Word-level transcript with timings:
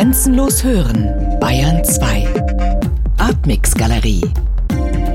Grenzenlos 0.00 0.64
hören, 0.64 1.38
Bayern 1.40 1.84
2. 1.84 2.26
Artmix 3.18 3.74
Galerie. 3.74 4.22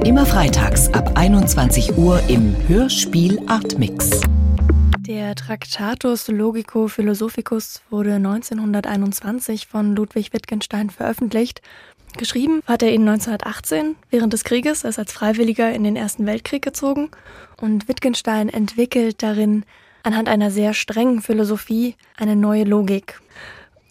Immer 0.05 0.27
freitags 0.27 0.93
ab 0.93 1.13
21 1.15 1.97
Uhr 1.97 2.21
im 2.27 2.55
Hörspiel 2.67 3.41
Artmix. 3.47 4.21
Der 4.99 5.33
Tractatus 5.33 6.27
Logico 6.27 6.87
Philosophicus 6.87 7.81
wurde 7.89 8.13
1921 8.13 9.65
von 9.65 9.95
Ludwig 9.95 10.33
Wittgenstein 10.33 10.91
veröffentlicht. 10.91 11.63
Geschrieben 12.19 12.61
hat 12.67 12.83
er 12.83 12.93
ihn 12.93 13.09
1918 13.09 13.95
während 14.11 14.33
des 14.33 14.43
Krieges, 14.43 14.83
er 14.83 14.91
ist 14.91 14.99
als 14.99 15.11
Freiwilliger 15.11 15.73
in 15.73 15.83
den 15.83 15.95
Ersten 15.95 16.27
Weltkrieg 16.27 16.61
gezogen. 16.61 17.09
Und 17.59 17.87
Wittgenstein 17.87 18.49
entwickelt 18.49 19.23
darin 19.23 19.65
anhand 20.03 20.29
einer 20.29 20.51
sehr 20.51 20.75
strengen 20.75 21.23
Philosophie 21.23 21.95
eine 22.17 22.35
neue 22.35 22.65
Logik. 22.65 23.19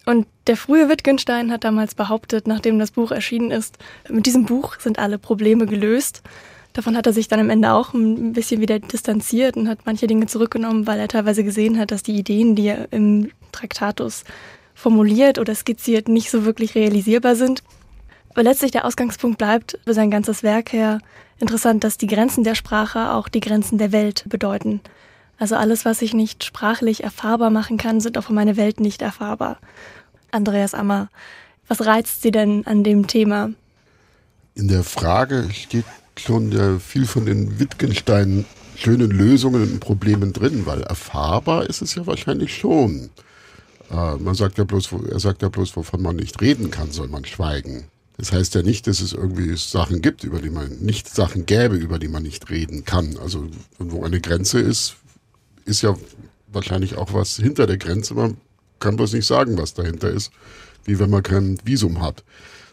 Und 0.07 0.27
der 0.47 0.57
frühe 0.57 0.89
Wittgenstein 0.89 1.51
hat 1.51 1.65
damals 1.65 1.95
behauptet, 1.95 2.47
nachdem 2.47 2.79
das 2.79 2.91
Buch 2.91 3.11
erschienen 3.11 3.51
ist, 3.51 3.79
mit 4.09 4.27
diesem 4.27 4.45
Buch 4.45 4.79
sind 4.79 4.99
alle 4.99 5.19
Probleme 5.19 5.67
gelöst. 5.67 6.23
Davon 6.75 6.97
hat 6.97 7.07
er 7.07 7.13
sich 7.13 7.29
dann 7.29 7.41
am 7.41 7.51
Ende 7.51 7.73
auch 7.73 7.95
ein 7.95 8.33
bisschen 8.33 8.61
wieder 8.61 8.81
distanziert 8.81 9.57
und 9.57 9.69
hat 9.69 9.81
manche 9.87 10.07
Dinge 10.07 10.27
zurückgenommen, 10.27 10.87
weil 10.87 10.99
er 10.99 11.09
teilweise 11.09 11.45
gesehen 11.45 11.79
hat, 11.79 11.91
dass 11.91 12.03
die 12.03 12.17
Ideen, 12.17 12.57
die 12.57 12.67
er 12.67 12.93
im 12.93 13.31
Traktatus 13.53 14.25
formuliert 14.75 15.39
oder 15.39 15.55
skizziert, 15.55 16.09
nicht 16.09 16.31
so 16.31 16.45
wirklich 16.45 16.75
realisierbar 16.75 17.37
sind. 17.37 17.63
Aber 18.31 18.43
letztlich 18.43 18.73
der 18.73 18.85
Ausgangspunkt 18.85 19.39
bleibt 19.39 19.79
für 19.85 19.95
sein 19.95 20.11
ganzes 20.11 20.43
Werk 20.43 20.73
her 20.73 20.99
interessant, 21.39 21.85
dass 21.85 21.97
die 21.97 22.09
Grenzen 22.09 22.43
der 22.43 22.57
Sprache 22.57 23.13
auch 23.13 23.29
die 23.29 23.41
Grenzen 23.41 23.79
der 23.79 23.93
Welt 23.93 24.25
bedeuten. 24.29 24.81
Also 25.39 25.57
alles, 25.57 25.85
was 25.85 26.03
ich 26.03 26.15
nicht 26.15 26.45
sprachlich 26.45 27.03
erfahrbar 27.03 27.51
machen 27.51 27.77
kann, 27.77 28.01
sind 28.01 28.17
auch 28.19 28.25
für 28.25 28.33
meine 28.33 28.57
Welt 28.57 28.81
nicht 28.81 29.03
erfahrbar. 29.03 29.59
Andreas 30.31 30.75
Ammer, 30.75 31.09
was 31.69 31.85
reizt 31.85 32.23
Sie 32.23 32.31
denn 32.31 32.67
an 32.67 32.85
dem 32.85 33.07
Thema? 33.07 33.51
In 34.55 34.69
der 34.69 34.85
Frage 34.85 35.49
steht 35.53 35.87
schon 36.17 36.81
viel 36.81 37.07
von 37.07 37.27
den 37.27 37.59
Wittgenstein 37.59 38.45
schönen 38.77 39.11
Lösungen 39.11 39.63
und 39.63 39.81
Problemen 39.81 40.33
drin, 40.33 40.67
weil 40.67 40.83
erfahrbar 40.83 41.69
ist 41.69 41.83
es 41.83 41.95
ja 41.95 42.07
wahrscheinlich 42.07 42.57
schon. 42.57 43.11
Äh, 43.91 44.17
man 44.17 44.35
sagt 44.35 44.59
ja 44.59 44.65
bloß, 44.65 44.91
er 45.11 45.21
sagt 45.21 45.43
ja 45.43 45.49
bloß, 45.49 45.77
wovon 45.77 46.03
man 46.03 46.17
nicht 46.17 46.41
reden 46.41 46.71
kann, 46.71 46.91
soll 46.91 47.09
man 47.09 47.25
schweigen. 47.25 47.85
Das 48.17 48.33
heißt 48.33 48.55
ja 48.55 48.63
nicht, 48.63 48.87
dass 48.87 49.01
es 49.01 49.13
irgendwie 49.13 49.57
Sachen 49.57 50.01
gibt, 50.01 50.23
über 50.23 50.41
die 50.41 50.51
man 50.51 50.79
nicht 50.79 51.09
Sachen 51.09 51.47
gäbe, 51.47 51.77
über 51.77 51.99
die 51.99 52.09
man 52.09 52.23
nicht 52.23 52.49
reden 52.49 52.85
kann. 52.85 53.17
Also 53.21 53.49
wo 53.79 54.05
eine 54.05 54.21
Grenze 54.21 54.61
ist, 54.61 54.97
ist 55.65 55.83
ja 55.83 55.95
wahrscheinlich 56.49 56.97
auch 56.97 57.13
was 57.13 57.37
hinter 57.37 57.67
der 57.67 57.79
Grenze. 57.79 58.15
Man 58.15 58.37
kann 58.81 58.97
bloß 58.97 59.13
nicht 59.15 59.27
sagen, 59.27 59.59
was 59.59 59.75
dahinter 59.75 60.11
ist, 60.11 60.31
wie 60.85 60.99
wenn 60.99 61.11
man 61.11 61.23
kein 61.23 61.59
Visum 61.65 62.01
hat, 62.01 62.25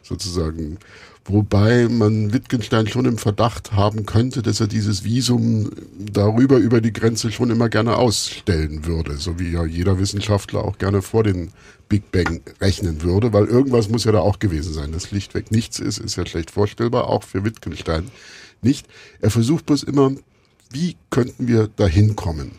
sozusagen. 0.04 0.78
Wobei 1.26 1.88
man 1.88 2.34
Wittgenstein 2.34 2.88
schon 2.88 3.06
im 3.06 3.20
Verdacht 3.20 3.74
haben 3.74 4.08
könnte, 4.08 4.42
dass 4.42 4.60
er 4.60 4.68
dieses 4.68 5.04
Visum 5.04 5.70
darüber 5.98 6.58
über 6.58 6.82
die 6.82 6.94
Grenze 6.94 7.32
schon 7.32 7.52
immer 7.52 7.70
gerne 7.70 7.96
ausstellen 7.98 8.86
würde, 8.86 9.18
so 9.18 9.38
wie 9.40 9.52
ja 9.52 9.64
jeder 9.64 10.00
Wissenschaftler 10.00 10.64
auch 10.64 10.80
gerne 10.80 11.04
vor 11.04 11.24
den 11.24 11.52
Big 11.90 12.12
Bang 12.12 12.42
rechnen 12.60 13.04
würde, 13.04 13.34
weil 13.34 13.46
irgendwas 13.46 13.88
muss 13.88 14.06
ja 14.06 14.12
da 14.12 14.20
auch 14.20 14.40
gewesen 14.40 14.74
sein. 14.74 14.94
Das 14.94 15.08
schlichtweg 15.08 15.52
nichts 15.52 15.78
ist, 15.80 16.00
ist 16.00 16.16
ja 16.16 16.26
schlecht 16.26 16.50
vorstellbar, 16.50 17.08
auch 17.08 17.24
für 17.24 17.44
Wittgenstein 17.44 18.10
nicht. 18.64 18.88
Er 19.20 19.30
versucht 19.30 19.68
bloß 19.68 19.84
immer, 19.84 20.12
wie 20.72 20.96
könnten 21.12 21.48
wir 21.48 21.70
da 21.76 21.86
hinkommen? 21.86 22.52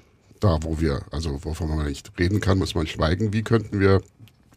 Da, 0.43 0.59
wo 0.63 0.81
wir, 0.81 1.03
also 1.13 1.45
wovon 1.45 1.69
man 1.69 1.87
nicht 1.87 2.11
reden 2.19 2.41
kann, 2.41 2.59
muss 2.59 2.75
man 2.75 2.89
schweigen. 2.89 3.33
Wie 3.33 3.43
könnten 3.43 3.79
wir 3.79 4.03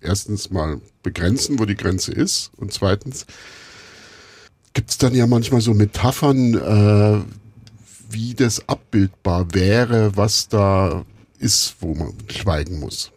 erstens 0.02 0.50
mal 0.50 0.82
begrenzen, 1.04 1.60
wo 1.60 1.66
die 1.66 1.76
Grenze 1.76 2.12
ist 2.12 2.50
und 2.58 2.74
zweitens, 2.74 3.28
gibt 4.74 4.90
es 4.90 4.98
dann 4.98 5.14
ja 5.14 5.28
manchmal 5.28 5.62
so 5.62 5.76
Metaphern, 5.76 6.56
äh, 6.56 7.22
wie 8.10 8.34
das 8.34 8.68
abbildbar 8.68 9.54
wäre, 9.54 10.18
was 10.18 10.48
da 10.48 11.06
ist, 11.38 11.76
wo 11.82 11.94
man 11.94 12.16
schweigen 12.32 12.80
muss. 12.80 13.12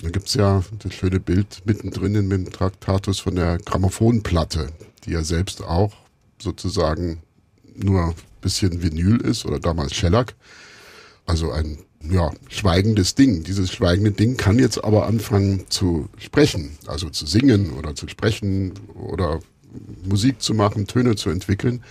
Da 0.00 0.08
gibt 0.08 0.28
es 0.28 0.34
ja 0.34 0.64
das 0.78 0.94
schöne 0.94 1.20
Bild 1.20 1.60
mittendrin 1.66 2.14
in 2.14 2.30
dem 2.30 2.50
Traktatus 2.50 3.20
von 3.20 3.34
der 3.34 3.58
Grammophonplatte, 3.58 4.68
die 5.04 5.10
ja 5.10 5.22
selbst 5.22 5.62
auch 5.62 5.92
sozusagen 6.38 7.22
nur 7.74 8.02
ein 8.06 8.14
bisschen 8.40 8.82
Vinyl 8.82 9.20
ist 9.20 9.44
oder 9.44 9.60
damals 9.60 9.94
Shellac. 9.94 10.34
Also 11.26 11.52
ein 11.52 11.78
ja, 12.10 12.30
schweigendes 12.48 13.14
Ding. 13.14 13.44
Dieses 13.44 13.72
schweigende 13.72 14.12
Ding 14.12 14.36
kann 14.36 14.58
jetzt 14.58 14.82
aber 14.82 15.06
anfangen 15.06 15.64
zu 15.68 16.08
sprechen, 16.18 16.76
also 16.86 17.08
zu 17.10 17.26
singen 17.26 17.72
oder 17.72 17.94
zu 17.94 18.08
sprechen 18.08 18.72
oder 18.94 19.40
Musik 20.04 20.40
zu 20.42 20.54
machen, 20.54 20.86
Töne 20.86 21.16
zu 21.16 21.30
entwickeln. 21.30 21.82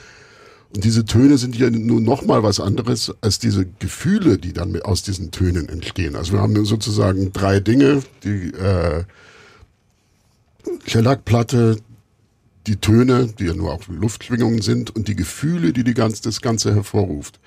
Und 0.76 0.84
diese 0.84 1.06
Töne 1.06 1.38
sind 1.38 1.56
ja 1.56 1.70
nur 1.70 2.02
noch 2.02 2.26
mal 2.26 2.42
was 2.42 2.60
anderes 2.60 3.14
als 3.22 3.38
diese 3.38 3.66
Gefühle, 3.80 4.40
die 4.40 4.54
dann 4.54 4.82
aus 4.82 5.04
diesen 5.04 5.30
Tönen 5.32 5.70
entstehen. 5.70 6.16
Also 6.16 6.34
wir 6.34 6.42
haben 6.42 6.66
sozusagen 6.66 7.32
drei 7.32 7.60
Dinge, 7.60 8.02
die 8.24 8.52
äh, 8.54 9.04
Shellac-Platte, 10.88 11.78
die 12.66 12.78
Töne, 12.78 13.28
die 13.38 13.46
ja 13.46 13.54
nur 13.54 13.74
auch 13.74 13.88
Luftschwingungen 13.88 14.62
sind 14.62 14.96
und 14.96 15.08
die 15.08 15.16
Gefühle, 15.16 15.74
die, 15.74 15.84
die 15.84 15.94
ganz, 15.94 16.22
das 16.22 16.42
Ganze 16.42 16.74
hervorruft. 16.74 17.40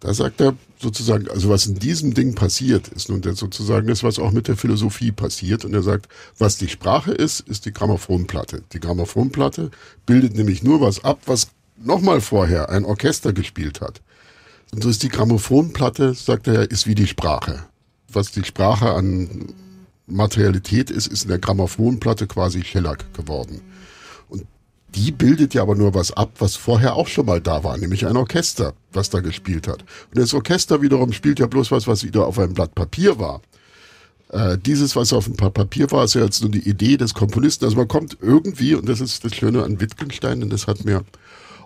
Da 0.00 0.14
sagt 0.14 0.40
er 0.40 0.54
sozusagen, 0.80 1.28
also 1.28 1.48
was 1.48 1.66
in 1.66 1.74
diesem 1.74 2.14
Ding 2.14 2.34
passiert, 2.36 2.88
ist 2.88 3.08
nun 3.08 3.20
sozusagen 3.34 3.88
das, 3.88 4.04
was 4.04 4.20
auch 4.20 4.30
mit 4.30 4.46
der 4.46 4.56
Philosophie 4.56 5.10
passiert. 5.10 5.64
Und 5.64 5.74
er 5.74 5.82
sagt, 5.82 6.08
was 6.38 6.56
die 6.56 6.68
Sprache 6.68 7.12
ist, 7.12 7.40
ist 7.40 7.66
die 7.66 7.72
Grammophonplatte. 7.72 8.62
Die 8.72 8.78
Grammophonplatte 8.78 9.70
bildet 10.06 10.36
nämlich 10.36 10.62
nur 10.62 10.80
was 10.80 11.02
ab, 11.02 11.20
was 11.26 11.48
nochmal 11.76 12.20
vorher 12.20 12.68
ein 12.70 12.84
Orchester 12.84 13.32
gespielt 13.32 13.80
hat. 13.80 14.00
Und 14.72 14.84
so 14.84 14.88
ist 14.88 15.02
die 15.02 15.08
Grammophonplatte, 15.08 16.14
sagt 16.14 16.46
er, 16.46 16.70
ist 16.70 16.86
wie 16.86 16.94
die 16.94 17.06
Sprache. 17.06 17.64
Was 18.12 18.30
die 18.30 18.44
Sprache 18.44 18.90
an 18.90 19.52
Materialität 20.06 20.90
ist, 20.90 21.08
ist 21.08 21.24
in 21.24 21.28
der 21.28 21.38
Grammophonplatte 21.38 22.26
quasi 22.28 22.62
Shellac 22.62 23.12
geworden 23.14 23.62
die 24.94 25.12
bildet 25.12 25.54
ja 25.54 25.62
aber 25.62 25.74
nur 25.74 25.94
was 25.94 26.12
ab, 26.12 26.30
was 26.38 26.56
vorher 26.56 26.94
auch 26.94 27.08
schon 27.08 27.26
mal 27.26 27.40
da 27.40 27.62
war, 27.62 27.76
nämlich 27.76 28.06
ein 28.06 28.16
Orchester, 28.16 28.74
was 28.92 29.10
da 29.10 29.20
gespielt 29.20 29.68
hat. 29.68 29.82
Und 29.82 30.18
das 30.18 30.32
Orchester 30.34 30.80
wiederum 30.80 31.12
spielt 31.12 31.38
ja 31.38 31.46
bloß 31.46 31.70
was, 31.70 31.86
was 31.86 32.04
wieder 32.04 32.26
auf 32.26 32.38
einem 32.38 32.54
Blatt 32.54 32.74
Papier 32.74 33.18
war. 33.18 33.42
Äh, 34.30 34.58
dieses, 34.58 34.96
was 34.96 35.12
auf 35.12 35.26
einem 35.26 35.36
Blatt 35.36 35.54
Papier 35.54 35.90
war, 35.90 36.04
ist 36.04 36.14
ja 36.14 36.22
jetzt 36.22 36.40
nur 36.40 36.50
die 36.50 36.68
Idee 36.68 36.96
des 36.96 37.14
Komponisten. 37.14 37.64
Also 37.64 37.76
man 37.76 37.88
kommt 37.88 38.16
irgendwie, 38.20 38.74
und 38.74 38.88
das 38.88 39.00
ist 39.00 39.24
das 39.24 39.34
Schöne 39.34 39.62
an 39.62 39.80
Wittgenstein, 39.80 40.42
und 40.42 40.50
das 40.50 40.66
hat 40.66 40.84
mir 40.84 41.04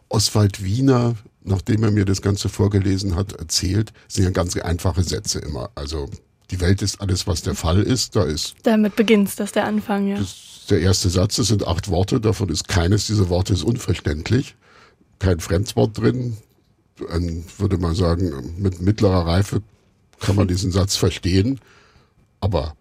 Oswald 0.09 0.63
Wiener, 0.63 1.15
nachdem 1.45 1.85
er 1.85 1.91
mir 1.91 2.05
das 2.05 2.23
Ganze 2.23 2.49
vorgelesen 2.49 3.17
hat, 3.17 3.33
erzählt, 3.33 3.93
sind 4.09 4.25
ja 4.25 4.31
ganz 4.31 4.57
einfache 4.57 5.03
Sätze 5.03 5.39
immer. 5.39 5.71
Also 5.75 6.09
die 6.51 6.61
Welt 6.61 6.83
ist 6.83 7.01
alles, 7.01 7.27
was 7.27 7.43
der 7.43 7.55
Fall 7.55 7.83
ist. 7.83 8.15
Da 8.15 8.25
ist. 8.25 8.55
Damit 8.63 8.95
beginnt 8.95 9.39
das 9.41 9.53
der 9.53 9.65
Anfang, 9.65 10.07
ja. 10.09 10.19
Das 10.19 10.52
der 10.71 10.81
erste 10.81 11.11
Satz, 11.11 11.37
das 11.37 11.49
sind 11.49 11.67
acht 11.67 11.89
Worte, 11.89 12.21
davon 12.21 12.49
ist 12.49 12.69
keines 12.69 13.07
dieser 13.07 13.29
Worte 13.29 13.53
ist 13.53 13.63
unverständlich. 13.63 14.57
Kein 15.19 15.41
Fremdwort 15.41 15.99
drin. 15.99 16.37
Dann 16.97 17.45
würde 17.59 17.79
man 17.79 17.95
sagen, 17.95 18.55
mit 18.59 18.81
mittlerer 18.81 19.27
Reife 19.27 19.63
kann 20.21 20.37
man 20.37 20.49
diesen 20.49 20.73
Satz 20.73 20.97
verstehen. 20.97 21.61
Aber 22.41 22.75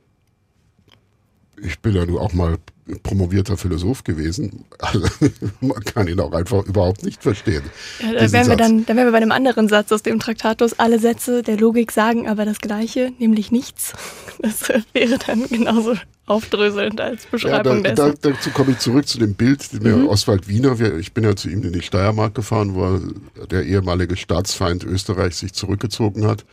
ich 1.62 1.80
bin 1.80 1.96
ja 1.96 2.06
nur 2.06 2.22
auch 2.22 2.34
mal 2.34 2.58
promovierter 3.04 3.58
Philosoph 3.58 4.04
gewesen. 4.04 4.66
Also 4.80 5.02
man 5.62 5.84
kann 5.84 6.08
ihn 6.08 6.20
auch 6.20 6.34
einfach 6.34 6.66
überhaupt 6.66 7.04
nicht 7.04 7.22
verstehen. 7.22 7.64
Ja, 8.00 8.14
da 8.14 8.32
wären 8.32 8.48
wir 8.48 8.56
dann, 8.56 8.86
dann 8.86 8.98
wären 8.98 9.08
wir 9.08 9.12
bei 9.12 9.18
einem 9.18 9.32
anderen 9.32 9.68
Satz 9.68 9.92
aus 9.92 10.04
dem 10.04 10.20
Traktatus. 10.20 10.80
Alle 10.80 11.00
Sätze 11.00 11.44
der 11.44 11.58
Logik 11.58 11.92
sagen 11.92 12.28
aber 12.28 12.46
das 12.46 12.60
Gleiche, 12.60 13.12
nämlich 13.20 13.52
nichts. 13.52 13.94
Das 14.42 14.70
wäre 14.94 15.20
dann 15.20 15.48
genauso 15.50 15.94
aufdröselnd 16.26 17.00
als 17.00 17.28
Beschreibung 17.28 17.84
ja, 17.86 17.94
da, 17.94 18.06
dessen. 18.06 18.22
Da, 18.22 18.32
dazu 18.32 18.50
komme 18.50 18.72
ich 18.72 18.80
zurück 18.80 19.08
zu 19.08 19.20
dem 19.20 19.36
Bild, 19.36 19.72
den 19.72 20.02
mhm. 20.02 20.08
Oswald 20.08 20.48
Wiener, 20.48 20.80
ich 20.98 21.14
bin 21.14 21.26
ja 21.26 21.36
zu 21.36 21.48
ihm 21.48 21.62
in 21.62 21.72
die 21.72 21.84
Steiermark 21.84 22.34
gefahren, 22.34 22.74
wo 22.74 23.00
der 23.46 23.64
ehemalige 23.64 24.18
Staatsfeind 24.18 24.84
Österreich 24.84 25.36
sich 25.36 25.54
zurückgezogen 25.54 26.26
hat 26.26 26.44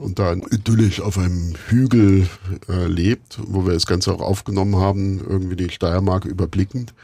und 0.00 0.18
da 0.18 0.34
idyllisch 0.34 1.00
auf 1.00 1.18
einem 1.18 1.54
Hügel 1.68 2.28
äh, 2.68 2.86
lebt, 2.86 3.38
wo 3.46 3.66
wir 3.66 3.74
das 3.74 3.86
Ganze 3.86 4.12
auch 4.12 4.20
aufgenommen 4.20 4.76
haben, 4.76 5.20
irgendwie 5.20 5.56
die 5.56 5.70
Steiermark 5.70 6.24
überblickend. 6.24 6.94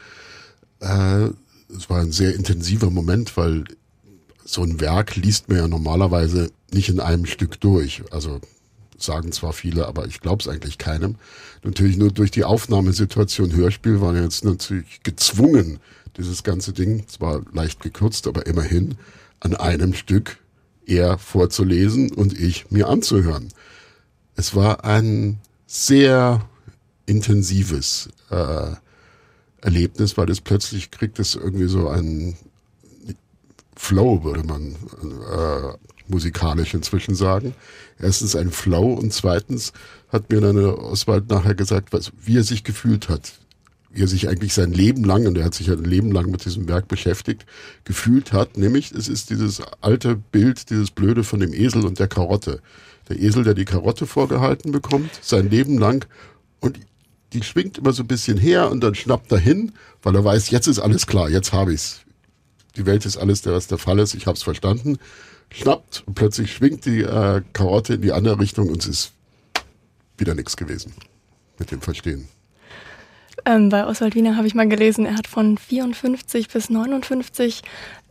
Äh, 0.79 1.29
es 1.75 1.89
war 1.89 2.01
ein 2.01 2.11
sehr 2.11 2.35
intensiver 2.35 2.89
Moment, 2.89 3.37
weil 3.37 3.65
so 4.45 4.63
ein 4.63 4.79
Werk 4.79 5.15
liest 5.15 5.49
man 5.49 5.57
ja 5.57 5.67
normalerweise 5.67 6.51
nicht 6.71 6.89
in 6.89 6.99
einem 6.99 7.25
Stück 7.25 7.59
durch. 7.59 8.03
Also 8.11 8.39
sagen 8.97 9.31
zwar 9.31 9.53
viele, 9.53 9.87
aber 9.87 10.07
ich 10.07 10.21
glaube 10.21 10.41
es 10.41 10.47
eigentlich 10.47 10.77
keinem. 10.77 11.15
Natürlich 11.63 11.97
nur 11.97 12.11
durch 12.11 12.31
die 12.31 12.45
Aufnahmesituation 12.45 13.55
Hörspiel 13.55 14.01
waren 14.01 14.15
wir 14.15 14.23
jetzt 14.23 14.43
natürlich 14.43 15.03
gezwungen, 15.03 15.79
dieses 16.17 16.43
ganze 16.43 16.73
Ding, 16.73 17.07
zwar 17.07 17.41
leicht 17.53 17.81
gekürzt, 17.81 18.27
aber 18.27 18.47
immerhin 18.47 18.95
an 19.39 19.55
einem 19.55 19.93
Stück 19.93 20.37
er 20.87 21.17
vorzulesen 21.19 22.11
und 22.11 22.39
ich 22.39 22.71
mir 22.71 22.87
anzuhören. 22.87 23.49
Es 24.35 24.55
war 24.55 24.83
ein 24.83 25.39
sehr 25.67 26.47
intensives, 27.05 28.09
äh, 28.29 28.71
Erlebnis, 29.61 30.17
weil 30.17 30.29
es 30.29 30.41
plötzlich 30.41 30.91
kriegt 30.91 31.19
es 31.19 31.35
irgendwie 31.35 31.67
so 31.67 31.89
einen 31.89 32.37
Flow, 33.75 34.23
würde 34.23 34.43
man 34.43 34.71
äh, 34.71 35.77
musikalisch 36.07 36.73
inzwischen 36.73 37.15
sagen. 37.15 37.53
Erstens 37.99 38.35
ein 38.35 38.51
Flow 38.51 38.93
und 38.93 39.13
zweitens 39.13 39.73
hat 40.09 40.31
mir 40.31 40.41
dann 40.41 40.57
Oswald 40.57 41.29
nachher 41.29 41.55
gesagt, 41.55 41.91
was, 41.91 42.11
wie 42.23 42.37
er 42.37 42.43
sich 42.43 42.63
gefühlt 42.63 43.09
hat. 43.09 43.33
Er 43.93 44.07
sich 44.07 44.27
eigentlich 44.27 44.53
sein 44.53 44.73
Leben 44.73 45.03
lang, 45.03 45.25
und 45.27 45.37
er 45.37 45.45
hat 45.45 45.53
sich 45.53 45.71
ein 45.71 45.83
Leben 45.83 46.11
lang 46.11 46.29
mit 46.29 46.45
diesem 46.45 46.67
Werk 46.67 46.87
beschäftigt, 46.87 47.45
gefühlt 47.83 48.33
hat. 48.33 48.57
Nämlich, 48.57 48.91
es 48.91 49.07
ist 49.07 49.29
dieses 49.29 49.61
alte 49.81 50.15
Bild, 50.15 50.69
dieses 50.69 50.91
Blöde 50.91 51.23
von 51.23 51.39
dem 51.39 51.53
Esel 51.53 51.85
und 51.85 51.99
der 51.99 52.07
Karotte. 52.07 52.61
Der 53.09 53.19
Esel, 53.19 53.43
der 53.43 53.53
die 53.53 53.65
Karotte 53.65 54.05
vorgehalten 54.05 54.71
bekommt, 54.71 55.11
sein 55.21 55.49
Leben 55.49 55.77
lang. 55.77 56.05
Und 56.59 56.79
die 57.33 57.43
schwingt 57.43 57.77
immer 57.77 57.93
so 57.93 58.03
ein 58.03 58.07
bisschen 58.07 58.37
her 58.37 58.69
und 58.71 58.81
dann 58.81 58.95
schnappt 58.95 59.31
er 59.31 59.39
hin, 59.39 59.73
weil 60.01 60.15
er 60.15 60.23
weiß, 60.23 60.49
jetzt 60.49 60.67
ist 60.67 60.79
alles 60.79 61.07
klar, 61.07 61.29
jetzt 61.29 61.53
habe 61.53 61.73
ich's. 61.73 62.01
Die 62.75 62.85
Welt 62.85 63.05
ist 63.05 63.17
alles, 63.17 63.45
was 63.45 63.67
der 63.67 63.77
Fall 63.77 63.99
ist, 63.99 64.13
ich 64.13 64.27
habe 64.27 64.37
es 64.37 64.43
verstanden. 64.43 64.97
Schnappt 65.49 66.03
und 66.05 66.13
plötzlich 66.13 66.53
schwingt 66.53 66.85
die 66.85 67.01
äh, 67.01 67.41
Karotte 67.53 67.95
in 67.95 68.01
die 68.01 68.11
andere 68.11 68.39
Richtung 68.39 68.69
und 68.69 68.83
es 68.83 68.87
ist 68.87 69.11
wieder 70.17 70.35
nichts 70.35 70.57
gewesen 70.57 70.93
mit 71.57 71.71
dem 71.71 71.81
Verstehen. 71.81 72.27
Ähm, 73.45 73.69
bei 73.69 73.85
Oswald 73.85 74.15
Wiener 74.15 74.35
habe 74.35 74.47
ich 74.47 74.55
mal 74.55 74.67
gelesen, 74.67 75.05
er 75.05 75.15
hat 75.15 75.27
von 75.27 75.57
54 75.57 76.49
bis 76.49 76.69
59 76.69 77.61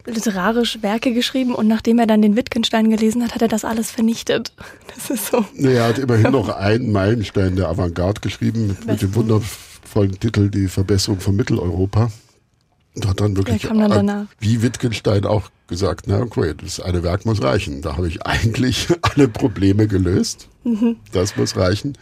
literarisch 0.06 0.82
Werke 0.82 1.12
geschrieben 1.12 1.54
und 1.54 1.66
nachdem 1.66 1.98
er 1.98 2.06
dann 2.06 2.22
den 2.22 2.36
Wittgenstein 2.36 2.90
gelesen 2.90 3.24
hat, 3.24 3.34
hat 3.34 3.42
er 3.42 3.48
das 3.48 3.64
alles 3.64 3.90
vernichtet. 3.90 4.52
Das 4.96 5.10
ist 5.10 5.26
so. 5.26 5.44
Nee, 5.54 5.74
er 5.74 5.88
hat 5.88 5.98
immerhin 5.98 6.32
noch 6.32 6.48
einen 6.48 6.90
Meilenstein 6.90 7.54
der 7.54 7.68
Avantgarde 7.68 8.20
geschrieben 8.22 8.68
mit, 8.68 8.86
mit 8.86 9.02
dem 9.02 9.14
wundervollen 9.14 10.18
Titel 10.18 10.48
Die 10.48 10.68
Verbesserung 10.68 11.20
von 11.20 11.36
Mitteleuropa. 11.36 12.10
Und 12.94 13.06
hat 13.06 13.20
dann 13.20 13.36
wirklich, 13.36 13.60
dann 13.62 14.28
wie 14.40 14.62
Wittgenstein 14.62 15.26
auch 15.26 15.50
gesagt, 15.66 16.06
na 16.06 16.20
okay, 16.20 16.54
das 16.56 16.80
eine 16.80 17.02
Werk 17.02 17.26
muss 17.26 17.42
reichen. 17.42 17.82
Da 17.82 17.96
habe 17.96 18.08
ich 18.08 18.24
eigentlich 18.24 18.88
alle 19.02 19.28
Probleme 19.28 19.86
gelöst. 19.86 20.48
Mhm. 20.64 20.96
Das 21.12 21.36
muss 21.36 21.56
reichen. 21.56 21.98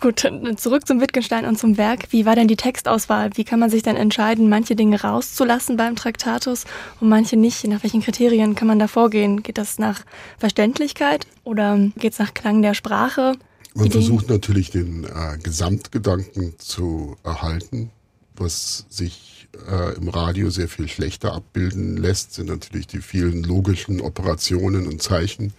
Gut, 0.00 0.20
zurück 0.56 0.86
zum 0.86 1.00
Wittgenstein 1.00 1.44
und 1.44 1.58
zum 1.58 1.76
Werk. 1.76 2.04
Wie 2.10 2.24
war 2.24 2.34
denn 2.34 2.48
die 2.48 2.56
Textauswahl? 2.56 3.30
Wie 3.34 3.44
kann 3.44 3.60
man 3.60 3.70
sich 3.70 3.82
denn 3.82 3.96
entscheiden, 3.96 4.48
manche 4.48 4.74
Dinge 4.74 5.00
rauszulassen 5.00 5.76
beim 5.76 5.96
Traktatus 5.96 6.64
und 7.00 7.08
manche 7.08 7.36
nicht? 7.36 7.66
Nach 7.66 7.82
welchen 7.82 8.02
Kriterien 8.02 8.54
kann 8.54 8.68
man 8.68 8.78
da 8.78 8.88
vorgehen? 8.88 9.42
Geht 9.42 9.58
das 9.58 9.78
nach 9.78 10.02
Verständlichkeit 10.38 11.26
oder 11.44 11.78
geht 11.96 12.12
es 12.12 12.18
nach 12.18 12.32
Klang 12.34 12.62
der 12.62 12.74
Sprache? 12.74 13.34
Man 13.74 13.86
Ideen? 13.86 14.02
versucht 14.02 14.28
natürlich 14.28 14.70
den 14.70 15.04
äh, 15.04 15.38
Gesamtgedanken 15.42 16.54
zu 16.58 17.16
erhalten. 17.22 17.90
Was 18.36 18.86
sich 18.88 19.48
äh, 19.70 19.96
im 19.96 20.08
Radio 20.08 20.50
sehr 20.50 20.68
viel 20.68 20.88
schlechter 20.88 21.34
abbilden 21.34 21.96
lässt, 21.96 22.34
sind 22.34 22.48
natürlich 22.48 22.86
die 22.86 23.00
vielen 23.00 23.42
logischen 23.42 24.00
Operationen 24.00 24.86
und 24.86 25.02
Zeichen, 25.02 25.52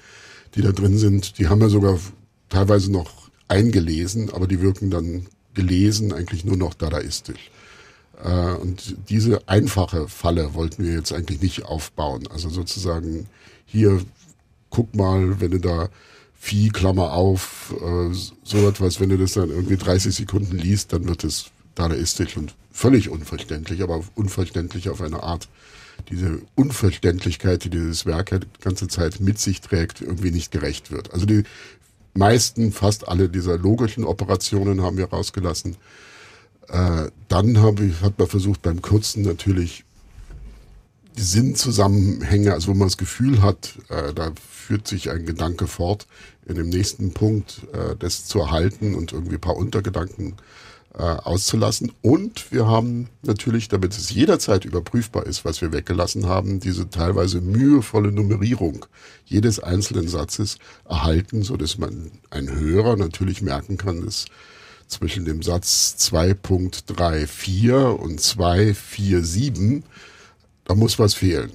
die 0.56 0.62
da 0.62 0.72
drin 0.72 0.98
sind. 0.98 1.38
Die 1.38 1.48
haben 1.48 1.62
ja 1.62 1.70
sogar 1.70 2.00
teilweise 2.50 2.92
noch 2.92 3.21
eingelesen, 3.52 4.32
aber 4.32 4.48
die 4.48 4.62
wirken 4.62 4.90
dann 4.90 5.28
gelesen 5.54 6.14
eigentlich 6.14 6.46
nur 6.46 6.58
noch 6.58 6.74
dadaistisch. 6.74 7.52
Äh, 8.24 8.54
und 8.54 8.96
diese 9.10 9.48
einfache 9.48 10.08
Falle 10.08 10.54
wollten 10.54 10.84
wir 10.86 10.94
jetzt 10.94 11.12
eigentlich 11.12 11.42
nicht 11.42 11.66
aufbauen. 11.66 12.28
Also 12.28 12.50
sozusagen 12.50 13.28
hier, 13.66 14.02
guck 14.70 14.96
mal, 14.96 15.40
wenn 15.42 15.52
du 15.52 15.60
da 15.60 15.90
Vieh, 16.40 16.70
Klammer 16.70 17.14
auf, 17.14 17.76
äh, 17.82 18.16
so 18.44 18.68
etwas, 18.68 19.00
wenn 19.00 19.10
du 19.10 19.18
das 19.18 19.34
dann 19.34 19.50
irgendwie 19.50 19.78
30 19.78 20.16
Sekunden 20.16 20.58
liest, 20.58 20.94
dann 20.94 21.08
wird 21.08 21.24
es 21.24 21.52
dadaistisch 21.76 22.38
und 22.38 22.56
völlig 22.72 23.10
unverständlich, 23.10 23.84
aber 23.84 24.04
unverständlich 24.16 24.90
auf 24.90 25.02
eine 25.02 25.22
Art, 25.22 25.50
diese 26.10 26.42
Unverständlichkeit, 26.56 27.64
die 27.64 27.70
dieses 27.70 28.06
Werk 28.06 28.32
die 28.32 28.62
ganze 28.62 28.88
Zeit 28.88 29.20
mit 29.20 29.38
sich 29.38 29.62
trägt, 29.62 30.02
irgendwie 30.02 30.32
nicht 30.32 30.52
gerecht 30.52 30.90
wird. 30.90 31.14
Also 31.14 31.28
die 31.28 31.44
meisten, 32.14 32.72
fast 32.72 33.08
alle 33.08 33.30
dieser 33.30 33.58
logischen 33.58 34.04
Operationen 34.04 34.82
haben 34.82 34.98
wir 34.98 35.10
rausgelassen. 35.10 35.78
Äh, 36.68 37.10
dann 37.28 37.60
habe 37.60 37.86
ich, 37.86 38.02
hat 38.02 38.18
man 38.18 38.28
versucht, 38.28 38.62
beim 38.62 38.82
Kürzen 38.82 39.24
natürlich 39.24 39.84
die 41.18 41.22
Sinnzusammenhänge, 41.22 42.54
also 42.54 42.70
wo 42.70 42.74
man 42.74 42.88
das 42.88 42.98
Gefühl 42.98 43.42
hat, 43.42 43.78
äh, 43.90 44.14
da 44.14 44.32
führt 44.50 44.88
sich 44.88 45.10
ein 45.10 45.26
Gedanke 45.26 45.68
fort, 45.68 46.08
in 46.46 46.56
dem 46.56 46.70
nächsten 46.70 47.14
Punkt 47.14 47.62
äh, 47.74 47.96
das 47.98 48.26
zu 48.26 48.40
erhalten 48.40 48.96
und 48.96 49.12
irgendwie 49.12 49.36
ein 49.36 49.42
paar 49.42 49.58
Untergedanken 49.58 50.34
äh, 50.34 50.36
auszulassen. 50.94 51.92
Und 52.02 52.52
wir 52.52 52.68
haben 52.68 53.08
natürlich, 53.22 53.70
damit 53.70 53.94
es 53.94 54.10
jederzeit 54.10 54.66
überprüfbar 54.66 55.26
ist, 55.26 55.46
was 55.46 55.62
wir 55.62 55.72
weggelassen 55.72 56.28
haben, 56.28 56.60
diese 56.60 56.90
teilweise 56.90 57.40
mühevolle 57.40 58.12
Nummerierung 58.12 58.86
jedes 59.26 59.60
einzelnen 59.60 60.08
Satzes 60.08 60.58
erhalten, 60.88 61.44
so 61.44 61.56
dass 61.56 61.78
man 61.78 62.12
ein 62.30 62.50
Hörer 62.52 62.98
natürlich 62.98 63.42
merken 63.42 63.78
kann, 63.78 64.04
dass 64.04 64.26
zwischen 64.88 65.24
dem 65.24 65.42
Satz 65.42 65.96
2.34 66.00 67.74
und 67.92 68.20
247 68.20 69.84
da 70.66 70.76
muss 70.76 71.00
was 71.00 71.14
fehlen 71.14 71.52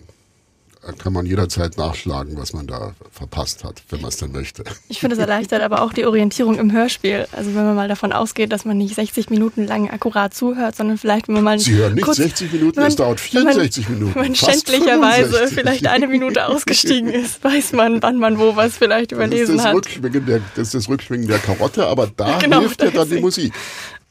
kann 0.93 1.13
man 1.13 1.27
jederzeit 1.27 1.77
nachschlagen, 1.77 2.37
was 2.37 2.53
man 2.53 2.67
da 2.67 2.95
verpasst 3.11 3.65
hat, 3.65 3.83
wenn 3.91 4.01
man 4.01 4.09
es 4.09 4.17
denn 4.19 4.33
möchte. 4.33 4.65
Ich 4.89 5.01
finde 5.01 5.17
es 5.17 5.21
erleichtert 5.21 5.63
aber 5.63 5.83
auch 5.83 5.93
die 5.93 6.07
Orientierung 6.07 6.59
im 6.59 6.73
Hörspiel. 6.73 7.27
Also 7.33 7.55
wenn 7.55 7.65
man 7.65 7.75
mal 7.75 7.89
davon 7.89 8.13
ausgeht, 8.13 8.53
dass 8.53 8.65
man 8.65 8.79
nicht 8.79 8.95
60 8.95 9.31
Minuten 9.31 9.67
lang 9.67 9.91
akkurat 9.91 10.35
zuhört, 10.35 10.77
sondern 10.77 10.99
vielleicht, 10.99 11.29
wenn 11.29 11.35
man 11.37 11.45
mal... 11.45 11.59
Sie 11.59 11.75
hören 11.75 11.95
nicht 11.95 12.05
kurz, 12.05 12.19
60 12.19 12.53
Minuten, 12.53 12.81
man, 12.81 12.89
es 12.89 12.97
dauert 12.97 13.21
64 13.21 13.89
man, 13.89 13.99
Minuten. 13.99 14.15
Wenn 14.15 14.23
man 14.23 14.35
schändlicherweise 14.35 15.49
vielleicht 15.49 15.87
eine 15.87 16.07
Minute 16.07 16.47
ausgestiegen 16.47 17.11
ist, 17.11 17.43
weiß 17.43 17.73
man, 17.73 18.03
wann 18.03 18.19
man 18.19 18.39
wo 18.39 18.57
was 18.57 18.77
vielleicht 18.77 19.13
überlesen 19.13 19.57
das 19.57 19.67
hat. 19.67 19.87
Der, 20.03 20.41
das 20.55 20.69
ist 20.69 20.75
das 20.75 20.89
Rückschwingen 20.89 21.27
der 21.27 21.39
Karotte, 21.39 21.87
aber 21.87 22.11
da 22.17 22.39
genau, 22.43 22.61
hilft 22.61 22.83
ja 22.83 22.91
dann 22.91 23.09
die 23.09 23.21
Musik. 23.21 23.53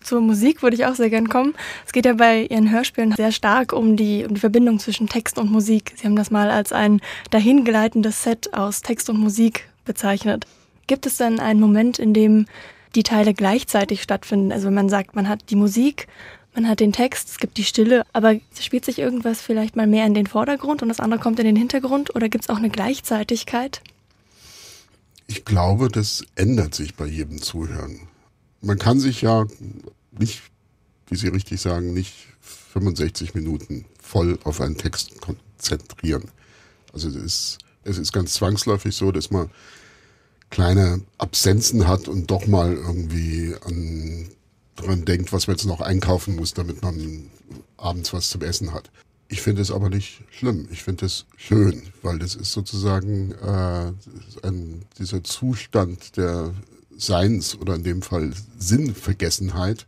Zur 0.05 0.21
Musik 0.21 0.61
würde 0.61 0.75
ich 0.75 0.85
auch 0.85 0.93
sehr 0.93 1.09
gern 1.09 1.29
kommen. 1.29 1.55
Es 1.83 1.91
geht 1.91 2.05
ja 2.05 2.13
bei 2.13 2.43
Ihren 2.43 2.69
Hörspielen 2.69 3.13
sehr 3.13 3.31
stark 3.31 3.73
um 3.73 3.97
die, 3.97 4.23
um 4.23 4.35
die 4.35 4.39
Verbindung 4.39 4.77
zwischen 4.77 5.09
Text 5.09 5.39
und 5.39 5.51
Musik. 5.51 5.93
Sie 5.95 6.05
haben 6.05 6.15
das 6.15 6.29
mal 6.29 6.51
als 6.51 6.71
ein 6.71 7.01
dahingleitendes 7.31 8.21
Set 8.21 8.53
aus 8.53 8.83
Text 8.83 9.09
und 9.09 9.17
Musik 9.17 9.67
bezeichnet. 9.83 10.45
Gibt 10.85 11.07
es 11.07 11.17
denn 11.17 11.39
einen 11.39 11.59
Moment, 11.59 11.97
in 11.97 12.13
dem 12.13 12.45
die 12.93 13.01
Teile 13.01 13.33
gleichzeitig 13.33 14.03
stattfinden? 14.03 14.51
Also 14.51 14.67
wenn 14.67 14.75
man 14.75 14.89
sagt, 14.89 15.15
man 15.15 15.27
hat 15.27 15.49
die 15.49 15.55
Musik, 15.55 16.07
man 16.53 16.69
hat 16.69 16.81
den 16.81 16.93
Text, 16.93 17.29
es 17.29 17.37
gibt 17.39 17.57
die 17.57 17.63
Stille, 17.63 18.03
aber 18.13 18.35
spielt 18.59 18.85
sich 18.85 18.99
irgendwas 18.99 19.41
vielleicht 19.41 19.75
mal 19.75 19.87
mehr 19.87 20.05
in 20.05 20.13
den 20.13 20.27
Vordergrund 20.27 20.83
und 20.83 20.89
das 20.89 20.99
andere 20.99 21.19
kommt 21.19 21.39
in 21.39 21.45
den 21.45 21.55
Hintergrund 21.55 22.15
oder 22.15 22.29
gibt 22.29 22.43
es 22.43 22.49
auch 22.51 22.57
eine 22.57 22.69
Gleichzeitigkeit? 22.69 23.81
Ich 25.25 25.45
glaube, 25.45 25.89
das 25.89 26.23
ändert 26.35 26.75
sich 26.75 26.93
bei 26.93 27.07
jedem 27.07 27.41
Zuhören. 27.41 28.07
Man 28.61 28.79
kann 28.79 28.99
sich 28.99 29.21
ja 29.21 29.45
nicht, 30.19 30.41
wie 31.07 31.15
Sie 31.15 31.27
richtig 31.27 31.61
sagen, 31.61 31.93
nicht 31.93 32.13
65 32.73 33.33
Minuten 33.35 33.85
voll 34.01 34.39
auf 34.43 34.61
einen 34.61 34.77
Text 34.77 35.21
konzentrieren. 35.21 36.29
Also 36.93 37.09
es 37.09 37.15
ist, 37.15 37.57
es 37.83 37.97
ist 37.97 38.13
ganz 38.13 38.33
zwangsläufig 38.33 38.95
so, 38.95 39.11
dass 39.11 39.31
man 39.31 39.49
kleine 40.49 41.01
Absenzen 41.17 41.87
hat 41.87 42.07
und 42.07 42.31
doch 42.31 42.47
mal 42.47 42.73
irgendwie 42.73 43.55
an, 43.65 44.29
dran 44.75 45.05
denkt, 45.05 45.33
was 45.33 45.47
man 45.47 45.55
jetzt 45.55 45.65
noch 45.65 45.81
einkaufen 45.81 46.35
muss, 46.35 46.53
damit 46.53 46.81
man 46.81 47.29
abends 47.77 48.13
was 48.13 48.29
zum 48.29 48.41
Essen 48.41 48.73
hat. 48.73 48.91
Ich 49.27 49.41
finde 49.41 49.61
es 49.61 49.71
aber 49.71 49.89
nicht 49.89 50.21
schlimm. 50.31 50.67
Ich 50.71 50.83
finde 50.83 51.07
es 51.07 51.25
schön, 51.35 51.81
weil 52.03 52.19
das 52.19 52.35
ist 52.35 52.51
sozusagen 52.51 53.31
äh, 53.31 53.91
ein, 54.47 54.85
dieser 54.99 55.23
Zustand 55.23 56.15
der 56.17 56.53
Seins 56.97 57.55
oder 57.55 57.75
in 57.75 57.83
dem 57.83 58.01
Fall 58.01 58.31
Sinnvergessenheit 58.57 59.87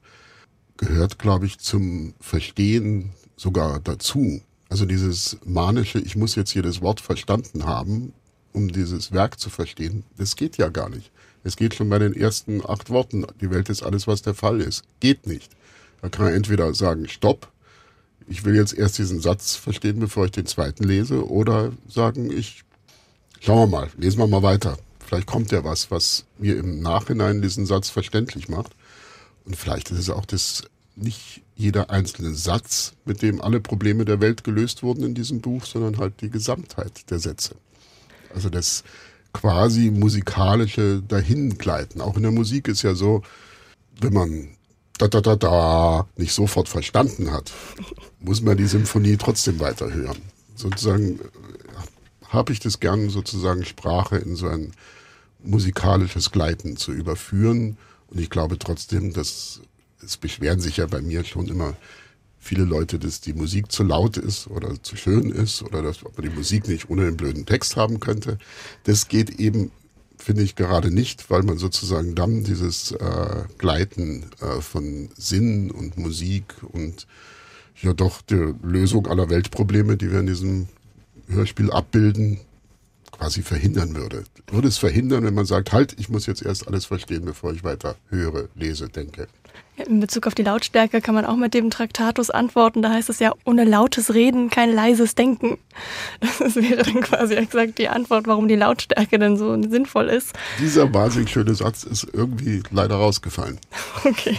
gehört, 0.78 1.20
glaube 1.20 1.46
ich, 1.46 1.60
zum 1.60 2.14
Verstehen 2.20 3.12
sogar 3.36 3.80
dazu. 3.80 4.42
Also 4.70 4.86
dieses 4.86 5.38
manische, 5.46 6.00
ich 6.00 6.16
muss 6.16 6.36
jetzt 6.36 6.54
jedes 6.54 6.82
Wort 6.82 7.02
verstanden 7.02 7.66
haben, 7.66 8.14
um 8.54 8.72
dieses 8.72 9.12
Werk 9.12 9.40
zu 9.40 9.50
verstehen, 9.50 10.04
das 10.18 10.36
geht 10.36 10.58
ja 10.58 10.70
gar 10.70 10.90
nicht. 10.90 11.12
Es 11.44 11.56
geht 11.56 11.76
schon 11.76 11.90
bei 11.90 12.00
den 12.00 12.14
ersten 12.14 12.62
acht 12.68 12.90
Worten. 12.90 13.26
Die 13.40 13.50
Welt 13.52 13.70
ist 13.70 13.84
alles, 13.84 14.08
was 14.08 14.22
der 14.22 14.34
Fall 14.34 14.60
ist. 14.60 14.84
Geht 15.00 15.28
nicht. 15.28 15.52
Da 16.02 16.10
kann 16.10 16.26
man 16.26 16.34
entweder 16.34 16.74
sagen, 16.74 17.08
stopp, 17.08 17.52
ich 18.28 18.44
will 18.44 18.56
jetzt 18.56 18.74
erst 18.74 18.98
diesen 18.98 19.22
Satz 19.22 19.56
verstehen, 19.56 20.00
bevor 20.00 20.26
ich 20.26 20.32
den 20.32 20.46
zweiten 20.46 20.84
lese, 20.84 21.28
oder 21.30 21.72
sagen, 21.88 22.30
ich, 22.32 22.64
schauen 23.40 23.70
wir 23.70 23.80
mal, 23.80 23.90
lesen 23.98 24.20
wir 24.20 24.28
mal 24.28 24.44
weiter. 24.44 24.78
Vielleicht 25.00 25.28
kommt 25.28 25.52
ja 25.52 25.64
was, 25.64 25.90
was 25.90 26.26
mir 26.38 26.58
im 26.58 26.82
Nachhinein 26.82 27.42
diesen 27.42 27.66
Satz 27.66 27.90
verständlich 27.90 28.50
macht. 28.50 28.76
Und 29.48 29.56
vielleicht 29.56 29.92
ist 29.92 30.00
es 30.00 30.10
auch 30.10 30.26
das 30.26 30.64
nicht 30.96 31.42
jeder 31.56 31.90
einzelne 31.90 32.34
Satz, 32.34 32.94
mit 33.06 33.22
dem 33.22 33.42
alle 33.42 33.62
Probleme 33.62 34.04
der 34.04 34.20
Welt 34.20 34.44
gelöst 34.44 34.84
wurden 34.84 35.04
in 35.04 35.16
diesem 35.16 35.40
Buch, 35.40 35.66
sondern 35.66 35.98
halt 35.98 36.22
die 36.22 36.30
Gesamtheit 36.30 37.10
der 37.10 37.20
Sätze. 37.20 37.56
Also 38.36 38.50
das 38.50 38.84
quasi 39.32 39.90
musikalische 39.90 41.02
Dahingleiten. 41.02 42.02
Auch 42.02 42.18
in 42.18 42.24
der 42.24 42.32
Musik 42.32 42.68
ist 42.68 42.82
ja 42.82 42.94
so, 42.94 43.24
wenn 44.02 44.14
man 44.14 44.50
da 44.98 45.08
da 45.08 45.22
da 45.22 45.36
da 45.36 46.08
nicht 46.18 46.34
sofort 46.34 46.68
verstanden 46.68 47.32
hat, 47.32 47.54
muss 48.20 48.42
man 48.42 48.58
die 48.58 48.66
Symphonie 48.66 49.16
trotzdem 49.16 49.60
weiterhören. 49.60 50.18
Sozusagen 50.56 51.20
äh, 51.20 51.24
habe 52.28 52.52
ich 52.52 52.60
das 52.60 52.80
gern, 52.80 53.10
sozusagen 53.10 53.64
Sprache 53.64 54.18
in 54.18 54.36
so 54.36 54.48
ein 54.48 54.74
musikalisches 55.44 56.32
Gleiten 56.32 56.76
zu 56.76 56.92
überführen. 56.92 57.78
Und 58.08 58.20
ich 58.20 58.30
glaube 58.30 58.58
trotzdem, 58.58 59.14
dass 59.14 59.62
es 60.04 60.18
beschweren 60.18 60.60
sich 60.60 60.78
ja 60.78 60.86
bei 60.86 61.02
mir 61.02 61.24
schon 61.24 61.48
immer 61.48 61.76
viele 62.40 62.64
Leute, 62.64 63.00
dass 63.00 63.20
die 63.20 63.34
Musik 63.34 63.72
zu 63.72 63.84
laut 63.84 64.18
ist 64.18 64.48
oder 64.48 64.82
zu 64.82 64.96
schön 64.96 65.32
ist 65.32 65.64
oder 65.64 65.82
dass 65.82 66.04
man 66.04 66.14
die 66.22 66.30
Musik 66.30 66.68
nicht 66.68 66.90
ohne 66.90 67.06
den 67.06 67.18
blöden 67.18 67.46
Text 67.46 67.76
haben 67.76 68.00
könnte. 68.00 68.38
Das 68.84 69.08
geht 69.08 69.40
eben, 69.40 69.72
finde 70.18 70.44
ich, 70.44 70.56
gerade 70.56 70.92
nicht, 70.92 71.30
weil 71.30 71.44
man 71.44 71.58
sozusagen 71.58 72.16
dann 72.16 72.44
dieses 72.44 72.92
äh, 72.92 73.44
Gleiten 73.58 74.28
äh, 74.40 74.62
von 74.62 75.10
Sinn 75.18 75.72
und 75.72 75.98
Musik 75.98 76.56
und 76.62 77.08
ja 77.82 77.94
doch 77.94 78.22
die 78.22 78.54
Lösung 78.64 79.08
aller 79.08 79.30
Weltprobleme, 79.30 79.98
die 79.98 80.12
wir 80.12 80.20
in 80.20 80.28
diesem 80.28 80.68
Hörspiel 81.28 81.72
abbilden, 81.72 82.40
quasi 83.18 83.42
verhindern 83.42 83.96
würde. 83.96 84.24
Würde 84.52 84.68
es 84.68 84.78
verhindern, 84.78 85.24
wenn 85.24 85.34
man 85.34 85.46
sagt, 85.46 85.74
halt, 85.74 85.96
ich 86.00 86.10
muss 86.10 86.26
jetzt 86.26 86.44
erst 86.44 86.68
alles 86.68 86.86
verstehen, 86.86 87.26
bevor 87.26 87.52
ich 87.54 87.64
weiter 87.64 87.96
höre, 88.10 88.50
lese, 88.56 88.90
denke. 88.90 89.28
In 89.86 90.00
Bezug 90.00 90.26
auf 90.26 90.34
die 90.34 90.44
Lautstärke 90.44 91.02
kann 91.02 91.14
man 91.14 91.26
auch 91.26 91.36
mit 91.36 91.54
dem 91.54 91.70
Traktatus 91.70 92.32
antworten. 92.32 92.82
Da 92.82 92.90
heißt 92.90 93.10
es 93.10 93.20
ja, 93.20 93.34
ohne 93.46 93.64
lautes 93.64 94.14
Reden 94.14 94.50
kein 94.50 94.74
leises 94.74 95.14
Denken. 95.14 95.58
Das 96.40 96.56
wäre 96.56 96.84
dann 96.84 97.02
quasi 97.02 97.36
exakt 97.36 97.78
die 97.78 97.88
Antwort, 97.88 98.26
warum 98.28 98.48
die 98.48 98.56
Lautstärke 98.56 99.20
denn 99.20 99.38
so 99.38 99.62
sinnvoll 99.62 100.08
ist. 100.08 100.34
Dieser 100.60 100.92
wahnsinnig 100.94 101.30
schöne 101.30 101.54
Satz 101.54 101.84
ist 101.84 102.08
irgendwie 102.12 102.64
leider 102.72 102.96
rausgefallen. 102.96 103.60
Okay. 104.04 104.38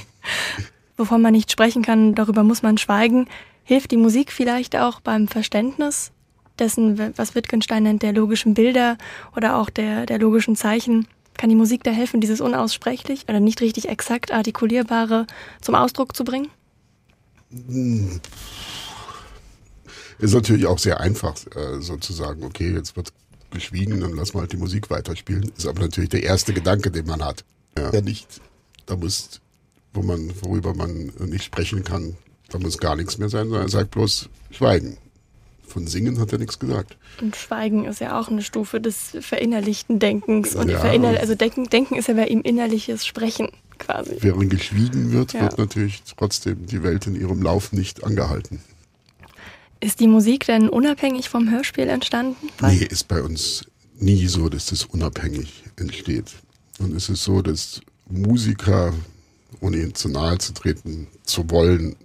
Wovon 0.96 1.22
man 1.22 1.32
nicht 1.32 1.52
sprechen 1.52 1.82
kann, 1.82 2.14
darüber 2.14 2.42
muss 2.42 2.62
man 2.62 2.76
schweigen. 2.76 3.28
Hilft 3.62 3.92
die 3.92 3.96
Musik 3.96 4.32
vielleicht 4.32 4.76
auch 4.76 5.00
beim 5.00 5.28
Verständnis 5.28 6.10
dessen, 6.60 7.12
was 7.16 7.34
Wittgenstein 7.34 7.82
nennt, 7.82 8.02
der 8.02 8.12
logischen 8.12 8.54
Bilder 8.54 8.98
oder 9.36 9.56
auch 9.56 9.70
der, 9.70 10.06
der 10.06 10.18
logischen 10.18 10.56
Zeichen? 10.56 11.06
Kann 11.36 11.50
die 11.50 11.56
Musik 11.56 11.84
da 11.84 11.92
helfen, 11.92 12.20
dieses 12.20 12.40
unaussprechlich 12.40 13.24
oder 13.28 13.38
nicht 13.38 13.60
richtig 13.60 13.88
exakt 13.88 14.32
artikulierbare 14.32 15.26
zum 15.60 15.74
Ausdruck 15.74 16.16
zu 16.16 16.24
bringen? 16.24 16.48
Hm. 17.50 18.20
Ist 20.18 20.34
natürlich 20.34 20.66
auch 20.66 20.78
sehr 20.78 21.00
einfach, 21.00 21.36
äh, 21.54 21.80
sozusagen, 21.80 22.42
okay, 22.44 22.72
jetzt 22.72 22.96
wird 22.96 23.12
geschwiegen, 23.50 24.00
dann 24.00 24.14
lassen 24.14 24.34
wir 24.34 24.40
halt 24.40 24.52
die 24.52 24.56
Musik 24.56 24.90
weiterspielen. 24.90 25.52
Ist 25.56 25.66
aber 25.66 25.82
natürlich 25.82 26.10
der 26.10 26.24
erste 26.24 26.52
Gedanke, 26.52 26.90
den 26.90 27.06
man 27.06 27.24
hat. 27.24 27.44
Ja, 27.78 28.00
nicht, 28.00 28.40
da 28.86 28.96
muss, 28.96 29.40
wo 29.94 30.02
man, 30.02 30.32
worüber 30.42 30.74
man 30.74 31.12
nicht 31.20 31.44
sprechen 31.44 31.84
kann, 31.84 32.16
da 32.48 32.58
muss 32.58 32.78
gar 32.78 32.96
nichts 32.96 33.18
mehr 33.18 33.28
sein, 33.28 33.48
sondern 33.48 33.66
er 33.66 33.70
sagt 33.70 33.92
bloß 33.92 34.28
Schweigen. 34.50 34.96
Von 35.68 35.86
Singen 35.86 36.18
hat 36.18 36.32
er 36.32 36.38
nichts 36.38 36.58
gesagt. 36.58 36.96
Und 37.20 37.36
Schweigen 37.36 37.84
ist 37.84 38.00
ja 38.00 38.18
auch 38.18 38.28
eine 38.28 38.42
Stufe 38.42 38.80
des 38.80 39.16
verinnerlichten 39.20 39.98
Denkens. 39.98 40.54
Und 40.54 40.70
ja. 40.70 40.80
verinnerl 40.80 41.18
also 41.18 41.34
Denken, 41.34 41.68
Denken 41.68 41.96
ist 41.96 42.08
ja 42.08 42.14
bei 42.14 42.26
ihm 42.26 42.40
innerliches 42.40 43.06
Sprechen 43.06 43.48
quasi. 43.78 44.16
Während 44.20 44.50
geschwiegen 44.50 45.12
wird, 45.12 45.34
ja. 45.34 45.42
wird 45.42 45.58
natürlich 45.58 46.02
trotzdem 46.16 46.66
die 46.66 46.82
Welt 46.82 47.06
in 47.06 47.14
ihrem 47.14 47.42
Lauf 47.42 47.72
nicht 47.72 48.02
angehalten. 48.04 48.60
Ist 49.80 50.00
die 50.00 50.08
Musik 50.08 50.46
denn 50.46 50.68
unabhängig 50.68 51.28
vom 51.28 51.50
Hörspiel 51.50 51.88
entstanden? 51.88 52.48
Nee, 52.60 52.84
ist 52.84 53.06
bei 53.06 53.22
uns 53.22 53.64
nie 53.98 54.26
so, 54.26 54.48
dass 54.48 54.66
das 54.66 54.84
unabhängig 54.84 55.64
entsteht. 55.76 56.32
Und 56.80 56.94
es 56.96 57.08
ist 57.08 57.22
so, 57.24 57.42
dass 57.42 57.80
Musiker, 58.08 58.92
ohne 59.60 59.76
ihnen 59.76 59.94
zu 59.94 60.08
nahe 60.08 60.38
zu 60.38 60.52
treten 60.52 61.08
zu 61.24 61.48
wollen, 61.50 61.96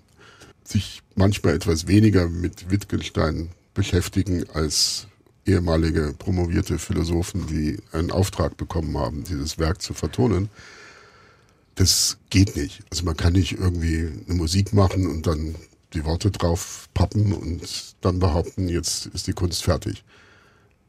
sich 0.67 1.01
manchmal 1.15 1.55
etwas 1.55 1.87
weniger 1.87 2.29
mit 2.29 2.69
Wittgenstein 2.71 3.49
beschäftigen 3.73 4.45
als 4.53 5.07
ehemalige 5.45 6.13
promovierte 6.17 6.79
Philosophen, 6.79 7.47
die 7.47 7.77
einen 7.91 8.11
Auftrag 8.11 8.55
bekommen 8.57 8.97
haben, 8.97 9.23
dieses 9.23 9.57
Werk 9.59 9.81
zu 9.81 9.93
vertonen. 9.93 10.49
Das 11.75 12.17
geht 12.29 12.55
nicht. 12.55 12.83
Also 12.91 13.03
man 13.03 13.17
kann 13.17 13.33
nicht 13.33 13.53
irgendwie 13.53 14.09
eine 14.27 14.35
Musik 14.35 14.73
machen 14.73 15.07
und 15.07 15.27
dann 15.27 15.55
die 15.93 16.05
Worte 16.05 16.31
drauf 16.31 16.89
pappen 16.93 17.33
und 17.33 17.95
dann 18.01 18.19
behaupten, 18.19 18.69
jetzt 18.69 19.07
ist 19.07 19.27
die 19.27 19.33
Kunst 19.33 19.63
fertig. 19.63 20.03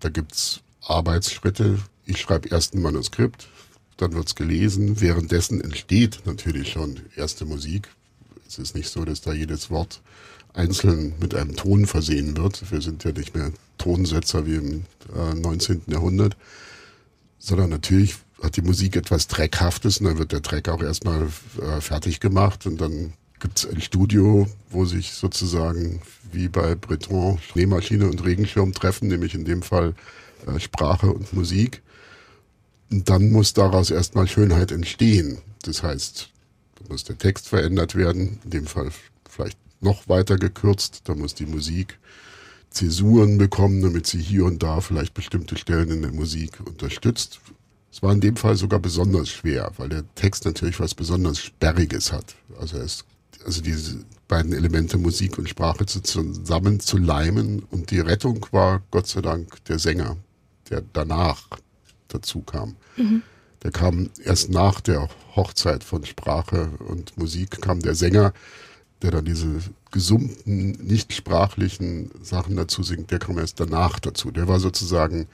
Da 0.00 0.08
gibt's 0.08 0.60
Arbeitsschritte. 0.82 1.78
Ich 2.04 2.20
schreibe 2.20 2.48
erst 2.48 2.74
ein 2.74 2.82
Manuskript, 2.82 3.48
dann 3.96 4.12
wird's 4.12 4.34
gelesen. 4.34 5.00
Währenddessen 5.00 5.60
entsteht 5.60 6.22
natürlich 6.26 6.70
schon 6.70 7.00
erste 7.16 7.46
Musik, 7.46 7.88
es 8.46 8.58
ist 8.58 8.74
nicht 8.74 8.88
so, 8.88 9.04
dass 9.04 9.20
da 9.20 9.32
jedes 9.32 9.70
Wort 9.70 10.00
einzeln 10.52 11.14
mit 11.20 11.34
einem 11.34 11.56
Ton 11.56 11.86
versehen 11.86 12.36
wird. 12.36 12.70
Wir 12.70 12.80
sind 12.80 13.04
ja 13.04 13.12
nicht 13.12 13.34
mehr 13.34 13.52
Tonsetzer 13.78 14.46
wie 14.46 14.56
im 14.56 14.84
äh, 15.14 15.34
19. 15.34 15.82
Jahrhundert, 15.88 16.36
sondern 17.38 17.70
natürlich 17.70 18.16
hat 18.42 18.56
die 18.56 18.62
Musik 18.62 18.96
etwas 18.96 19.26
Dreckhaftes 19.26 19.98
und 19.98 20.06
dann 20.06 20.18
wird 20.18 20.32
der 20.32 20.40
Dreck 20.40 20.68
auch 20.68 20.82
erstmal 20.82 21.28
äh, 21.60 21.80
fertig 21.80 22.20
gemacht 22.20 22.66
und 22.66 22.80
dann 22.80 23.14
gibt 23.40 23.58
es 23.58 23.66
ein 23.68 23.80
Studio, 23.80 24.48
wo 24.70 24.84
sich 24.84 25.12
sozusagen 25.12 26.00
wie 26.32 26.48
bei 26.48 26.74
Breton 26.74 27.38
Schneemaschine 27.38 28.06
und 28.06 28.24
Regenschirm 28.24 28.72
treffen, 28.72 29.08
nämlich 29.08 29.34
in 29.34 29.44
dem 29.44 29.62
Fall 29.62 29.94
äh, 30.46 30.58
Sprache 30.60 31.08
und 31.08 31.32
Musik. 31.32 31.82
Und 32.90 33.08
dann 33.08 33.30
muss 33.30 33.54
daraus 33.54 33.90
erstmal 33.90 34.28
Schönheit 34.28 34.70
entstehen. 34.72 35.38
Das 35.62 35.82
heißt, 35.82 36.30
muss 36.88 37.04
der 37.04 37.18
Text 37.18 37.48
verändert 37.48 37.94
werden, 37.94 38.40
in 38.44 38.50
dem 38.50 38.66
Fall 38.66 38.90
vielleicht 39.28 39.58
noch 39.80 40.08
weiter 40.08 40.36
gekürzt. 40.36 41.02
Da 41.04 41.14
muss 41.14 41.34
die 41.34 41.46
Musik 41.46 41.98
Zäsuren 42.70 43.38
bekommen, 43.38 43.82
damit 43.82 44.06
sie 44.06 44.20
hier 44.20 44.44
und 44.44 44.62
da 44.62 44.80
vielleicht 44.80 45.14
bestimmte 45.14 45.56
Stellen 45.56 45.90
in 45.90 46.02
der 46.02 46.12
Musik 46.12 46.58
unterstützt. 46.64 47.40
Es 47.92 48.02
war 48.02 48.12
in 48.12 48.20
dem 48.20 48.34
Fall 48.34 48.56
sogar 48.56 48.80
besonders 48.80 49.28
schwer, 49.28 49.70
weil 49.76 49.88
der 49.88 50.02
Text 50.16 50.44
natürlich 50.44 50.80
was 50.80 50.94
besonders 50.94 51.38
Sperriges 51.38 52.12
hat. 52.12 52.34
Also 52.58 52.78
ist, 52.78 53.04
also 53.44 53.62
diese 53.62 54.04
beiden 54.26 54.52
Elemente 54.52 54.98
Musik 54.98 55.38
und 55.38 55.48
Sprache 55.48 55.86
zusammen 55.86 56.80
zu 56.80 56.98
leimen 56.98 57.62
und 57.70 57.92
die 57.92 58.00
Rettung 58.00 58.44
war 58.50 58.82
Gott 58.90 59.06
sei 59.06 59.20
Dank 59.20 59.64
der 59.66 59.78
Sänger, 59.78 60.16
der 60.70 60.82
danach 60.92 61.46
dazu 62.08 62.40
kam. 62.40 62.74
Mhm. 62.96 63.22
Der 63.64 63.72
kam 63.72 64.10
erst 64.22 64.50
nach 64.50 64.80
der 64.80 65.08
Hochzeit 65.34 65.82
von 65.82 66.04
Sprache 66.04 66.68
und 66.86 67.16
Musik, 67.16 67.62
kam 67.62 67.80
der 67.80 67.94
Sänger, 67.94 68.32
der 69.02 69.10
dann 69.10 69.24
diese 69.24 69.60
gesummten, 69.90 70.72
nicht 70.72 71.12
sprachlichen 71.12 72.10
Sachen 72.22 72.56
dazu 72.56 72.82
singt, 72.82 73.10
der 73.10 73.18
kam 73.18 73.38
erst 73.38 73.58
danach 73.58 73.98
dazu. 73.98 74.30
Der 74.30 74.48
war 74.48 74.60
sozusagen 74.60 75.26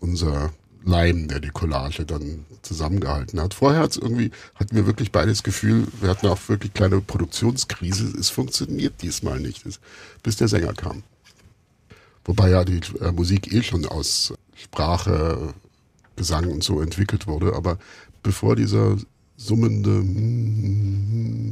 unser 0.00 0.52
Leim, 0.84 1.26
der 1.28 1.40
die 1.40 1.50
Collage 1.50 2.06
dann 2.06 2.44
zusammengehalten 2.62 3.40
hat. 3.40 3.54
Vorher 3.54 3.82
hat's 3.82 3.96
irgendwie, 3.96 4.30
hatten 4.54 4.76
wir 4.76 4.86
wirklich 4.86 5.10
beides 5.10 5.42
Gefühl, 5.42 5.88
wir 6.00 6.10
hatten 6.10 6.28
auch 6.28 6.38
wirklich 6.48 6.72
kleine 6.72 7.00
Produktionskrise, 7.00 8.16
es 8.18 8.30
funktioniert 8.30 9.02
diesmal 9.02 9.40
nicht, 9.40 9.64
bis 10.22 10.36
der 10.36 10.48
Sänger 10.48 10.74
kam. 10.74 11.02
Wobei 12.24 12.50
ja 12.50 12.64
die 12.64 12.80
äh, 13.00 13.10
Musik 13.10 13.52
eh 13.52 13.62
schon 13.62 13.86
aus 13.86 14.34
Sprache, 14.54 15.54
Gesang 16.18 16.50
und 16.50 16.62
so 16.62 16.82
entwickelt 16.82 17.26
wurde. 17.26 17.54
Aber 17.54 17.78
bevor 18.22 18.56
dieser 18.56 18.98
summende, 19.38 20.02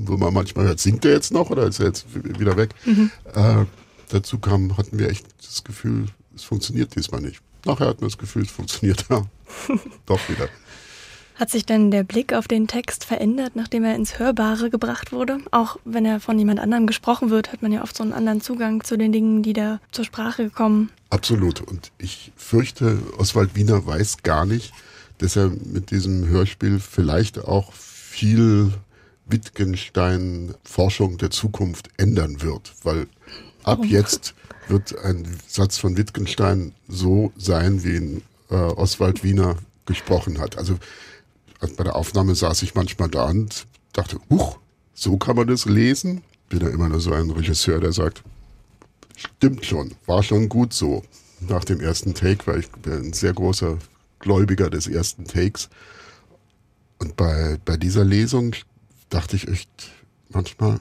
wo 0.07 0.17
man 0.19 0.35
manchmal 0.35 0.67
hört, 0.67 0.81
singt 0.81 1.05
er 1.05 1.13
jetzt 1.13 1.33
noch 1.33 1.51
oder 1.51 1.67
ist 1.67 1.81
er 1.81 1.87
jetzt 1.87 2.07
wieder 2.13 2.57
weg? 2.57 2.75
Mhm. 2.85 3.11
Äh, 3.35 3.65
dazu 4.11 4.39
kam, 4.39 4.77
hatten 4.77 4.99
wir 4.99 5.09
echt 5.09 5.27
das 5.39 5.65
Gefühl, 5.65 6.07
es 6.35 6.43
funktioniert 6.45 6.95
diesmal 6.95 7.23
nicht. 7.23 7.41
Nachher 7.65 7.87
hatten 7.87 8.03
wir 8.03 8.09
das 8.09 8.19
Gefühl, 8.19 8.43
es 8.43 8.51
funktioniert 8.51 9.07
ja 9.09 9.25
doch 10.07 10.29
wieder. 10.29 10.49
Hat 11.37 11.51
sich 11.51 11.67
denn 11.67 11.91
der 11.91 12.03
Blick 12.03 12.33
auf 12.33 12.49
den 12.49 12.67
Text 12.67 13.05
verändert, 13.05 13.57
nachdem 13.57 13.85
er 13.85 13.95
ins 13.95 14.19
Hörbare 14.19 14.71
gebracht 14.71 15.13
wurde? 15.13 15.39
Auch 15.51 15.77
wenn 15.85 16.07
er 16.07 16.19
von 16.19 16.39
jemand 16.39 16.61
anderem 16.61 16.87
gesprochen 16.87 17.29
wird, 17.29 17.53
hat 17.53 17.61
man 17.61 17.73
ja 17.73 17.83
oft 17.83 17.95
so 17.95 18.03
einen 18.03 18.15
anderen 18.15 18.41
Zugang 18.41 18.83
zu 18.83 18.97
den 18.97 19.13
Dingen, 19.13 19.43
die 19.43 19.53
da 19.53 19.79
zur 19.93 20.07
Sprache 20.07 20.49
kommen. 20.49 20.91
Absolut. 21.11 21.61
Und 21.61 21.93
ich 21.99 22.33
fürchte, 22.37 22.99
Oswald 23.19 23.55
Wiener 23.55 23.87
weiß 23.87 24.19
gar 24.23 24.45
nicht, 24.45 24.73
dass 25.19 25.37
er 25.37 25.49
mit 25.49 25.91
diesem 25.91 26.27
Hörspiel 26.27 26.81
vielleicht 26.81 27.39
auch 27.39 27.73
viel 27.73 28.73
Wittgenstein-Forschung 29.27 31.19
der 31.19 31.31
Zukunft 31.31 31.89
ändern 31.97 32.43
wird, 32.43 32.75
weil 32.83 33.07
ab 33.65 33.85
jetzt 33.85 34.35
wird 34.69 34.99
ein 35.05 35.27
Satz 35.47 35.79
von 35.79 35.97
Wittgenstein 35.97 36.73
so 36.89 37.33
sein, 37.37 37.85
wie 37.85 37.97
ihn 37.97 38.23
äh, 38.51 38.55
Oswald 38.55 39.25
Wiener 39.25 39.57
gesprochen 39.87 40.39
hat. 40.39 40.59
Also 40.59 40.77
bei 41.77 41.85
der 41.85 41.97
Aufnahme 41.97 42.35
saß 42.35 42.63
ich 42.63 42.75
manchmal 42.75 43.09
da 43.09 43.25
und 43.27 43.67
dachte, 43.93 44.19
huch, 44.31 44.59
so 44.95 45.17
kann 45.17 45.37
man 45.37 45.47
das 45.47 45.65
lesen. 45.65 46.23
Bin 46.49 46.61
ja 46.61 46.69
immer 46.69 46.89
nur 46.89 47.01
so 47.01 47.13
ein 47.13 47.31
Regisseur, 47.31 47.81
der 47.81 47.93
sagt, 47.93 48.23
stimmt 49.17 49.65
schon, 49.65 49.93
war 50.07 50.23
schon 50.23 50.49
gut 50.49 50.73
so. 50.73 51.03
Nach 51.41 51.65
dem 51.65 51.81
ersten 51.81 52.15
Take, 52.15 52.47
weil 52.47 52.61
ich 52.61 52.71
bin 52.71 52.93
ein 52.93 53.13
sehr 53.13 53.35
großer 53.35 53.77
Gläubiger 54.21 54.71
des 54.71 54.87
ersten 54.87 55.27
Takes. 55.27 55.69
Und 56.99 57.17
bei, 57.17 57.59
bei 57.65 57.77
dieser 57.77 58.05
Lesung 58.05 58.55
dachte 59.11 59.37
ich 59.37 59.47
echt 59.47 59.69
manchmal, 60.31 60.79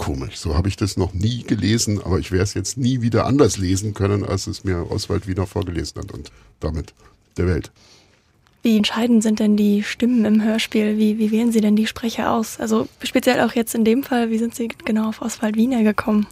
komisch. 0.00 0.38
So 0.38 0.54
habe 0.54 0.68
ich 0.68 0.76
das 0.76 0.96
noch 0.96 1.12
nie 1.12 1.42
gelesen, 1.42 2.00
aber 2.02 2.18
ich 2.18 2.32
werde 2.32 2.44
es 2.44 2.54
jetzt 2.54 2.78
nie 2.78 3.02
wieder 3.02 3.26
anders 3.26 3.58
lesen 3.58 3.92
können, 3.92 4.24
als 4.24 4.46
es 4.46 4.64
mir 4.64 4.90
Oswald 4.90 5.28
Wiener 5.28 5.46
vorgelesen 5.46 6.00
hat 6.00 6.12
und 6.12 6.32
damit 6.58 6.94
der 7.36 7.46
Welt. 7.46 7.70
Wie 8.62 8.78
entscheidend 8.78 9.22
sind 9.22 9.40
denn 9.40 9.58
die 9.58 9.82
Stimmen 9.82 10.24
im 10.24 10.42
Hörspiel? 10.42 10.96
Wie, 10.96 11.18
wie 11.18 11.30
wählen 11.30 11.52
Sie 11.52 11.60
denn 11.60 11.76
die 11.76 11.86
Sprecher 11.86 12.32
aus? 12.32 12.58
Also 12.58 12.88
speziell 13.02 13.40
auch 13.40 13.54
jetzt 13.54 13.74
in 13.74 13.84
dem 13.84 14.02
Fall, 14.02 14.30
wie 14.30 14.38
sind 14.38 14.54
Sie 14.54 14.68
genau 14.68 15.10
auf 15.10 15.20
Oswald 15.20 15.56
Wiener 15.56 15.82
gekommen? 15.82 16.26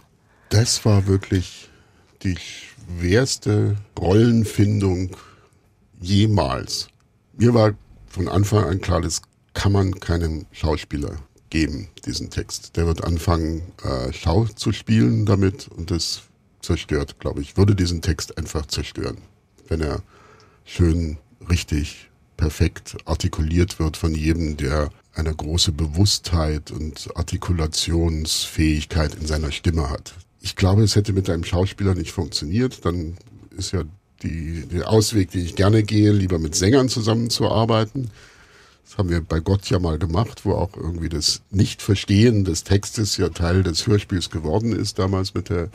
Das 0.49 0.83
war 0.83 1.05
wirklich 1.05 1.69
die 2.23 2.35
schwerste 2.37 3.77
Rollenfindung 3.99 5.15
jemals. 6.01 6.87
Mir 7.37 7.53
war 7.53 7.73
von 8.07 8.27
Anfang 8.27 8.63
an 8.63 8.81
klar, 8.81 9.01
das 9.01 9.21
kann 9.53 9.71
man 9.71 9.99
keinem 9.99 10.47
Schauspieler 10.51 11.17
geben, 11.51 11.89
diesen 12.03 12.31
Text. 12.31 12.75
Der 12.77 12.87
wird 12.87 13.03
anfangen, 13.03 13.61
äh, 13.83 14.11
Schau 14.11 14.45
zu 14.45 14.71
spielen 14.71 15.27
damit 15.27 15.67
und 15.67 15.91
das 15.91 16.23
zerstört, 16.61 17.19
glaube 17.19 17.41
ich, 17.41 17.55
würde 17.55 17.75
diesen 17.75 18.01
Text 18.01 18.37
einfach 18.39 18.65
zerstören, 18.65 19.19
wenn 19.67 19.81
er 19.81 20.01
schön, 20.65 21.17
richtig, 21.47 22.09
perfekt 22.37 22.97
artikuliert 23.05 23.77
wird 23.79 23.97
von 23.97 24.15
jedem, 24.15 24.57
der 24.57 24.89
eine 25.13 25.35
große 25.35 25.73
Bewusstheit 25.73 26.71
und 26.71 27.09
Artikulationsfähigkeit 27.15 29.13
in 29.13 29.27
seiner 29.27 29.51
Stimme 29.51 29.89
hat. 29.89 30.15
Ich 30.41 30.55
glaube, 30.55 30.83
es 30.83 30.95
hätte 30.95 31.13
mit 31.13 31.29
einem 31.29 31.43
Schauspieler 31.43 31.95
nicht 31.95 32.11
funktioniert. 32.11 32.85
Dann 32.85 33.17
ist 33.57 33.71
ja 33.71 33.83
die, 34.23 34.65
der 34.71 34.89
Ausweg, 34.89 35.31
den 35.31 35.41
ich 35.41 35.55
gerne 35.55 35.83
gehe, 35.83 36.11
lieber 36.11 36.39
mit 36.39 36.55
Sängern 36.55 36.89
zusammenzuarbeiten. 36.89 38.11
Das 38.85 38.97
haben 38.97 39.09
wir 39.09 39.21
bei 39.21 39.39
Gott 39.39 39.69
ja 39.69 39.79
mal 39.79 39.99
gemacht, 39.99 40.45
wo 40.45 40.53
auch 40.53 40.75
irgendwie 40.75 41.09
das 41.09 41.41
Nicht-Verstehen 41.51 42.43
des 42.43 42.63
Textes 42.63 43.17
ja 43.17 43.29
Teil 43.29 43.63
des 43.63 43.85
Hörspiels 43.85 44.29
geworden 44.29 44.73
ist, 44.73 44.97
damals 44.97 45.33
mit 45.33 45.49
der 45.49 45.69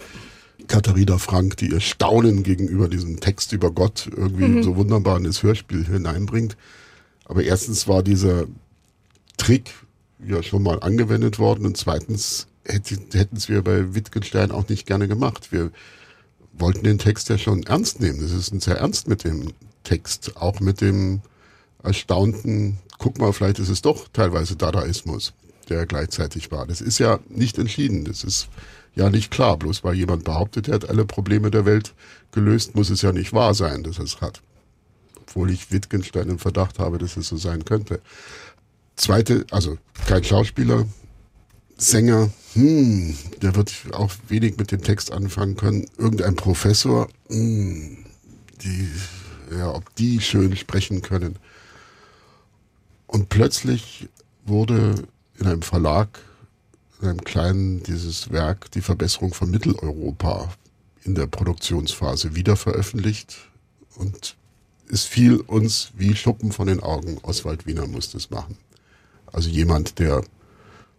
Katharina 0.66 1.18
Frank, 1.18 1.56
die 1.59 1.71
ihr 1.71 1.80
Staunen 1.80 2.42
gegenüber 2.42 2.88
diesem 2.88 3.21
Text 3.21 3.52
über 3.52 3.71
Gott 3.71 4.09
irgendwie 4.14 4.47
mhm. 4.47 4.62
so 4.62 4.76
wunderbar 4.76 5.18
in 5.18 5.25
das 5.25 5.42
Hörspiel 5.42 5.85
hineinbringt. 5.85 6.56
Aber 7.25 7.44
erstens 7.44 7.87
war 7.87 8.02
dieser 8.02 8.47
Trick 9.37 9.71
ja 10.26 10.42
schon 10.42 10.62
mal 10.62 10.80
angewendet 10.80 11.38
worden 11.38 11.66
und 11.66 11.76
zweitens 11.76 12.47
hätten 12.66 13.37
es 13.37 13.49
wir 13.49 13.62
bei 13.62 13.94
Wittgenstein 13.94 14.50
auch 14.50 14.68
nicht 14.68 14.87
gerne 14.87 15.09
gemacht. 15.09 15.52
Wir 15.52 15.71
wollten 16.52 16.85
den 16.85 16.99
Text 16.99 17.28
ja 17.28 17.38
schon 17.38 17.64
ernst 17.64 18.00
nehmen. 18.00 18.23
Es 18.23 18.33
ist 18.33 18.61
sehr 18.62 18.78
ernst 18.78 19.09
mit 19.09 19.25
dem 19.25 19.52
Text, 19.83 20.37
auch 20.37 20.61
mit 20.61 20.80
dem 20.80 21.21
erstaunten 21.83 22.78
guck 22.99 23.18
mal, 23.18 23.33
vielleicht 23.33 23.59
ist 23.59 23.68
es 23.68 23.83
doch 23.83 24.09
teilweise 24.12 24.56
Dadaismus, 24.56 25.35
der 25.68 25.87
gleichzeitig 25.87 26.50
war. 26.50 26.66
Das 26.66 26.80
ist 26.80 26.99
ja 26.99 27.21
nicht 27.28 27.59
entschieden. 27.59 28.04
Das 28.04 28.25
ist 28.25 28.49
ja 28.94 29.11
nicht 29.11 29.30
klar. 29.30 29.59
Bloß 29.59 29.85
weil 29.85 29.94
jemand 29.94 30.25
behauptet, 30.25 30.68
er 30.68 30.75
hat 30.75 30.88
alle 30.88 31.04
Probleme 31.04 31.50
der 31.50 31.66
Welt 31.66 31.94
gelöst, 32.33 32.75
muss 32.75 32.90
es 32.90 33.02
ja 33.02 33.12
nicht 33.12 33.33
wahr 33.33 33.54
sein, 33.54 33.83
dass 33.83 33.99
er 33.99 34.04
es 34.04 34.21
hat. 34.21 34.42
Obwohl 35.21 35.50
ich 35.50 35.73
Wittgenstein 35.73 36.28
im 36.28 36.38
Verdacht 36.38 36.78
habe, 36.78 36.99
dass 36.99 37.16
es 37.16 37.28
so 37.28 37.37
sein 37.37 37.64
könnte. 37.64 38.00
Zweite, 38.97 39.44
also 39.50 39.78
kein 40.06 40.23
Schauspieler, 40.23 40.87
Sänger, 41.76 42.30
hm, 42.55 43.17
der 43.43 43.55
wird 43.55 43.73
auch 43.93 44.13
wenig 44.29 44.57
mit 44.57 44.71
dem 44.71 44.83
Text 44.83 45.13
anfangen 45.13 45.57
können. 45.57 45.87
Irgendein 45.99 46.37
Professor, 46.37 47.09
hm, 47.29 47.99
die, 48.63 48.89
ja, 49.57 49.73
ob 49.73 49.95
die 49.97 50.21
schön 50.21 50.57
sprechen 50.57 51.03
können. 51.03 51.37
Und 53.07 53.29
plötzlich 53.29 54.09
wurde 54.45 54.95
in 55.39 55.47
einem 55.47 55.63
Verlag, 55.63 56.21
in 57.01 57.09
einem 57.09 57.25
kleinen, 57.25 57.83
dieses 57.83 58.31
Werk, 58.31 58.71
die 58.71 58.81
Verbesserung 58.81 59.35
von 59.35 59.51
Mitteleuropa 59.51 60.53
in 61.03 61.14
der 61.14 61.27
Produktionsphase 61.27 62.35
wieder 62.35 62.57
veröffentlicht. 62.57 63.37
Und 63.97 64.37
es 64.88 65.05
fiel 65.05 65.40
uns 65.40 65.90
wie 65.97 66.14
Schuppen 66.14 66.53
von 66.53 66.67
den 66.67 66.81
Augen. 66.81 67.19
Oswald 67.23 67.67
Wiener 67.67 67.87
musste 67.87 68.17
es 68.17 68.31
machen. 68.31 68.57
Also 69.27 69.49
jemand, 69.49 69.99
der 69.99 70.23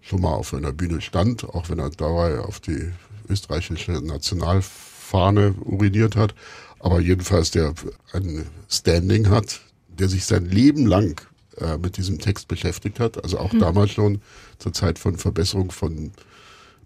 schon 0.06 0.22
mal 0.22 0.34
auf 0.34 0.54
einer 0.54 0.72
Bühne 0.72 1.02
stand, 1.02 1.44
auch 1.44 1.70
wenn 1.70 1.80
er 1.80 1.90
dabei 1.90 2.40
auf 2.40 2.60
die 2.60 2.92
österreichische 3.28 3.92
Nationalfahne 3.92 5.56
uriniert 5.64 6.16
hat, 6.16 6.36
aber 6.80 7.02
jedenfalls 7.02 7.52
der 7.52 7.74
ein 8.14 8.46
Standing 8.70 9.30
hat, 9.30 9.62
der 9.88 10.08
sich 10.08 10.26
sein 10.26 10.46
Leben 10.46 10.86
lang 10.86 11.22
äh, 11.58 11.78
mit 11.78 11.98
diesem 11.98 12.20
Text 12.20 12.48
beschäftigt 12.48 13.00
hat. 13.00 13.24
Also 13.24 13.40
auch 13.40 13.52
mhm. 13.52 13.60
damals 13.60 13.92
schon 13.92 14.22
zur 14.60 14.74
Zeit 14.74 15.00
von 15.00 15.18
Verbesserung 15.18 15.72
von 15.72 16.12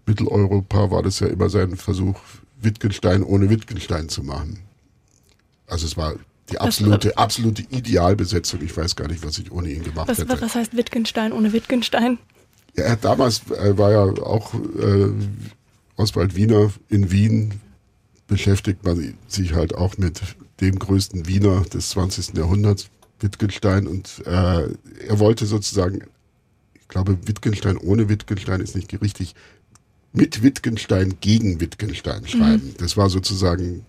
Mitteleuropa 0.06 0.90
war 0.90 1.02
das 1.02 1.20
ja 1.20 1.26
immer 1.26 1.50
sein 1.50 1.76
Versuch, 1.76 2.18
Wittgenstein 2.58 3.22
ohne 3.22 3.50
Wittgenstein 3.50 4.08
zu 4.08 4.22
machen. 4.22 4.60
Also 5.66 5.86
es 5.86 5.96
war 5.96 6.14
die 6.50 6.58
absolute, 6.58 7.16
absolute 7.18 7.62
Idealbesetzung. 7.62 8.62
Ich 8.62 8.76
weiß 8.76 8.96
gar 8.96 9.08
nicht, 9.08 9.24
was 9.24 9.38
ich 9.38 9.52
ohne 9.52 9.70
ihn 9.70 9.84
gemacht 9.84 10.08
was, 10.08 10.18
hätte. 10.18 10.40
Was 10.40 10.54
heißt 10.54 10.74
Wittgenstein 10.74 11.32
ohne 11.32 11.52
Wittgenstein? 11.52 12.18
Ja, 12.76 12.84
er 12.84 12.96
damals 12.96 13.42
äh, 13.50 13.76
war 13.76 13.90
ja 13.90 14.02
auch 14.22 14.54
äh, 14.54 15.10
Oswald 15.96 16.34
Wiener 16.34 16.72
in 16.88 17.10
Wien 17.10 17.60
beschäftigt 18.26 18.84
man 18.84 19.14
sich 19.26 19.54
halt 19.54 19.74
auch 19.74 19.98
mit 19.98 20.20
dem 20.60 20.78
größten 20.78 21.26
Wiener 21.26 21.62
des 21.62 21.90
20. 21.90 22.36
Jahrhunderts, 22.36 22.88
Wittgenstein 23.18 23.86
und 23.86 24.22
äh, 24.24 24.68
er 25.08 25.18
wollte 25.18 25.46
sozusagen, 25.46 26.04
ich 26.74 26.88
glaube, 26.88 27.18
Wittgenstein 27.26 27.76
ohne 27.76 28.08
Wittgenstein 28.08 28.60
ist 28.60 28.76
nicht 28.76 28.98
richtig, 29.00 29.34
mit 30.12 30.42
Wittgenstein 30.42 31.16
gegen 31.20 31.60
Wittgenstein 31.60 32.26
schreiben. 32.26 32.68
Mhm. 32.68 32.74
Das 32.78 32.96
war 32.96 33.10
sozusagen, 33.10 33.84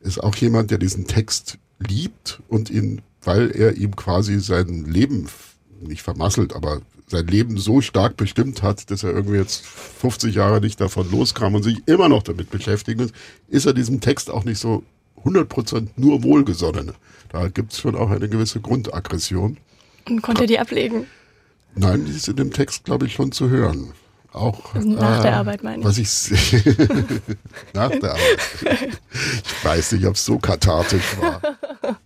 ist 0.00 0.22
auch 0.22 0.36
jemand, 0.36 0.70
der 0.70 0.78
diesen 0.78 1.06
Text 1.06 1.58
liebt 1.78 2.40
und 2.48 2.70
ihn, 2.70 3.02
weil 3.22 3.50
er 3.50 3.76
ihm 3.76 3.96
quasi 3.96 4.40
sein 4.40 4.84
Leben 4.84 5.28
nicht 5.80 6.02
vermasselt, 6.02 6.54
aber 6.54 6.80
sein 7.12 7.26
Leben 7.26 7.58
so 7.58 7.80
stark 7.80 8.16
bestimmt 8.16 8.62
hat, 8.62 8.90
dass 8.90 9.04
er 9.04 9.10
irgendwie 9.10 9.36
jetzt 9.36 9.64
50 9.64 10.34
Jahre 10.34 10.60
nicht 10.60 10.80
davon 10.80 11.10
loskam 11.10 11.54
und 11.54 11.62
sich 11.62 11.78
immer 11.86 12.08
noch 12.08 12.22
damit 12.22 12.50
beschäftigt 12.50 13.00
ist, 13.00 13.14
ist 13.48 13.66
er 13.66 13.72
diesem 13.72 14.00
Text 14.00 14.30
auch 14.30 14.44
nicht 14.44 14.58
so 14.58 14.82
100% 15.24 15.88
nur 15.96 16.22
wohlgesonnen. 16.22 16.92
Da 17.30 17.48
gibt 17.48 17.72
es 17.72 17.78
schon 17.78 17.94
auch 17.94 18.10
eine 18.10 18.28
gewisse 18.28 18.60
Grundaggression. 18.60 19.58
Und 20.08 20.22
konnte 20.22 20.46
die 20.46 20.58
ablegen? 20.58 21.06
Nein, 21.74 22.04
die 22.04 22.12
ist 22.12 22.28
in 22.28 22.36
dem 22.36 22.52
Text, 22.52 22.84
glaube 22.84 23.06
ich, 23.06 23.14
schon 23.14 23.32
zu 23.32 23.48
hören. 23.48 23.92
Auch 24.32 24.74
also 24.74 24.88
nach 24.88 25.20
äh, 25.20 25.22
der 25.22 25.36
Arbeit 25.36 25.62
meine 25.62 25.78
ich. 25.80 25.84
Was 25.84 25.98
ich 25.98 26.32
nach 27.74 27.90
der 27.90 28.12
Arbeit. 28.12 28.38
Ich 29.44 29.64
weiß 29.64 29.92
nicht, 29.92 30.06
ob 30.06 30.14
es 30.14 30.24
so 30.24 30.38
kathartisch 30.38 31.16
war. 31.20 31.40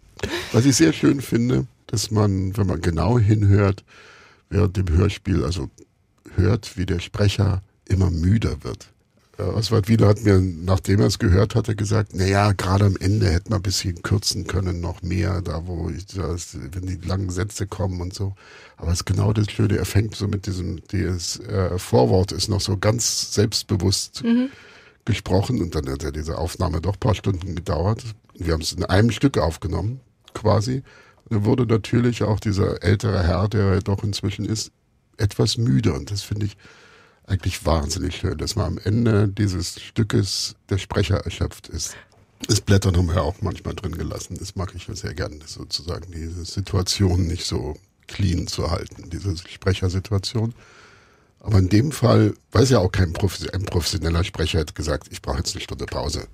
Was 0.53 0.65
ich 0.65 0.75
sehr 0.75 0.93
schön 0.93 1.21
finde, 1.21 1.67
dass 1.87 2.11
man, 2.11 2.57
wenn 2.57 2.67
man 2.67 2.81
genau 2.81 3.19
hinhört, 3.19 3.85
während 4.49 4.77
dem 4.77 4.89
Hörspiel, 4.89 5.45
also 5.45 5.71
hört, 6.35 6.77
wie 6.77 6.87
der 6.87 7.01
Sprecher 7.01 7.63
immer 7.87 8.11
müder 8.11 8.63
wird. 8.65 8.93
Äh, 9.39 9.43
Oswald 9.43 9.89
Wiener 9.89 10.09
hat 10.09 10.23
mir, 10.23 10.41
nachdem 10.41 11.01
er 11.01 11.07
es 11.07 11.19
gehört 11.19 11.55
hatte, 11.55 11.77
gesagt, 11.77 12.15
naja, 12.15 12.53
gerade 12.53 12.87
am 12.87 12.97
Ende 12.97 13.31
hätte 13.31 13.51
man 13.51 13.61
ein 13.61 13.63
bisschen 13.63 14.03
kürzen 14.03 14.47
können, 14.47 14.81
noch 14.81 15.03
mehr, 15.03 15.43
da 15.43 15.67
wo 15.67 15.91
ich, 15.91 16.07
das, 16.07 16.57
wenn 16.73 16.87
die 16.87 17.07
langen 17.07 17.31
Sätze 17.31 17.67
kommen 17.67 18.01
und 18.01 18.15
so. 18.15 18.35
Aber 18.77 18.93
es 18.93 19.01
ist 19.01 19.05
genau 19.05 19.33
das 19.33 19.51
Schöne, 19.51 19.77
er 19.77 19.85
fängt 19.85 20.15
so 20.15 20.29
mit 20.29 20.47
diesem, 20.47 20.81
das 20.91 21.39
äh, 21.41 21.79
Vorwort 21.79 22.33
ist 22.33 22.49
noch 22.49 22.61
so 22.61 22.77
ganz 22.77 23.35
selbstbewusst 23.35 24.25
mhm. 24.25 24.49
gesprochen 25.05 25.61
und 25.63 25.75
dann 25.75 25.89
hat 25.89 26.03
ja 26.03 26.11
diese 26.11 26.39
Aufnahme 26.39 26.81
doch 26.81 26.95
ein 26.95 27.01
paar 27.01 27.15
Stunden 27.15 27.55
gedauert. 27.55 28.05
Wir 28.39 28.53
haben 28.53 28.63
es 28.63 28.73
in 28.73 28.85
einem 28.85 29.11
Stück 29.11 29.39
aufgenommen, 29.39 30.01
quasi. 30.35 30.83
Wurde 31.29 31.67
natürlich 31.67 32.23
auch 32.23 32.41
dieser 32.41 32.83
ältere 32.83 33.23
Herr, 33.23 33.49
der 33.49 33.65
er 33.65 33.81
doch 33.81 34.05
inzwischen 34.05 34.45
ist, 34.45 34.71
etwas 35.17 35.57
müde 35.57 35.93
und 35.93 36.11
das 36.11 36.23
finde 36.23 36.47
ich, 36.47 36.57
eigentlich 37.27 37.67
wahnsinnig 37.67 38.17
schön, 38.17 38.39
dass 38.39 38.55
man 38.55 38.67
am 38.67 38.79
Ende 38.79 39.29
dieses 39.29 39.81
Stückes 39.81 40.55
der 40.71 40.79
Sprecher 40.79 41.17
erschöpft 41.17 41.69
ist. 41.69 41.97
Das 42.47 42.61
Blättern 42.61 42.97
haben 42.97 43.09
wir 43.09 43.23
auch 43.23 43.41
manchmal 43.41 43.75
drin 43.75 43.97
gelassen. 43.97 44.37
Das 44.39 44.55
mag 44.55 44.73
ich 44.75 44.87
sehr 44.97 45.15
gerne, 45.15 45.39
sozusagen 45.45 46.13
diese 46.13 46.45
Situation 46.45 47.27
nicht 47.27 47.45
so 47.45 47.77
clean 48.07 48.47
zu 48.47 48.71
halten, 48.71 49.11
diese 49.11 49.37
Sprechersituation. 49.37 50.55
Aber 51.41 51.59
in 51.59 51.69
dem 51.69 51.93
Fall, 51.93 52.35
weil 52.53 52.63
es 52.63 52.71
ja 52.71 52.79
auch 52.79 52.93
kein 52.93 53.15
ein 53.53 53.65
professioneller 53.65 54.25
Sprecher 54.25 54.61
hat 54.61 54.75
gesagt, 54.75 55.09
ich 55.11 55.23
brauche 55.23 55.39
jetzt 55.39 55.55
eine 55.55 55.63
Stunde 55.63 55.87
Pause. 55.87 56.29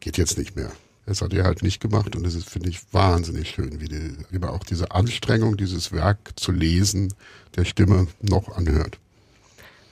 Geht 0.00 0.18
jetzt 0.18 0.36
nicht 0.36 0.56
mehr. 0.56 0.72
Das 1.06 1.22
hat 1.22 1.32
er 1.32 1.44
halt 1.44 1.62
nicht 1.62 1.80
gemacht 1.80 2.16
und 2.16 2.24
das 2.24 2.34
ist, 2.34 2.50
finde 2.50 2.68
ich, 2.68 2.80
wahnsinnig 2.92 3.50
schön, 3.50 3.80
wie, 3.80 3.88
die, 3.88 4.16
wie 4.30 4.38
man 4.38 4.50
auch 4.50 4.64
diese 4.64 4.90
Anstrengung, 4.90 5.56
dieses 5.56 5.92
Werk 5.92 6.32
zu 6.36 6.50
lesen, 6.52 7.14
der 7.56 7.64
Stimme 7.64 8.08
noch 8.20 8.56
anhört 8.56 8.98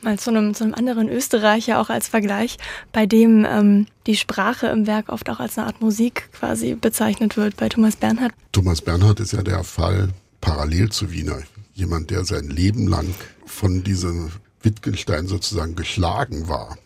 mal 0.05 0.19
zu 0.19 0.31
einem, 0.31 0.55
zu 0.55 0.65
einem 0.65 0.75
anderen 0.75 1.09
Österreicher 1.09 1.81
auch 1.81 1.91
als 1.91 2.09
Vergleich, 2.09 2.59
bei 2.93 3.07
dem 3.07 3.45
ähm, 3.49 3.87
die 4.07 4.17
Sprache 4.17 4.69
im 4.69 4.87
Werk 4.87 5.09
oft 5.09 5.29
auch 5.31 5.41
als 5.41 5.59
eine 5.59 5.67
Art 5.67 5.81
Musik 5.81 6.29
quasi 6.33 6.75
bezeichnet 6.75 7.37
wird, 7.37 7.57
bei 7.57 7.69
Thomas 7.69 7.97
Bernhard. 7.97 8.33
Thomas 8.53 8.83
Bernhard 8.83 9.19
ist 9.21 9.33
ja 9.33 9.43
der 9.43 9.65
Fall 9.65 10.11
parallel 10.41 10.91
zu 10.91 11.11
Wiener. 11.11 11.43
jemand, 11.73 12.11
der 12.11 12.25
sein 12.25 12.51
Leben 12.51 12.87
lang 12.87 13.13
von 13.47 13.83
diesem 13.83 14.31
Wittgenstein 14.63 15.27
sozusagen 15.27 15.75
geschlagen 15.75 16.49
war. 16.49 16.79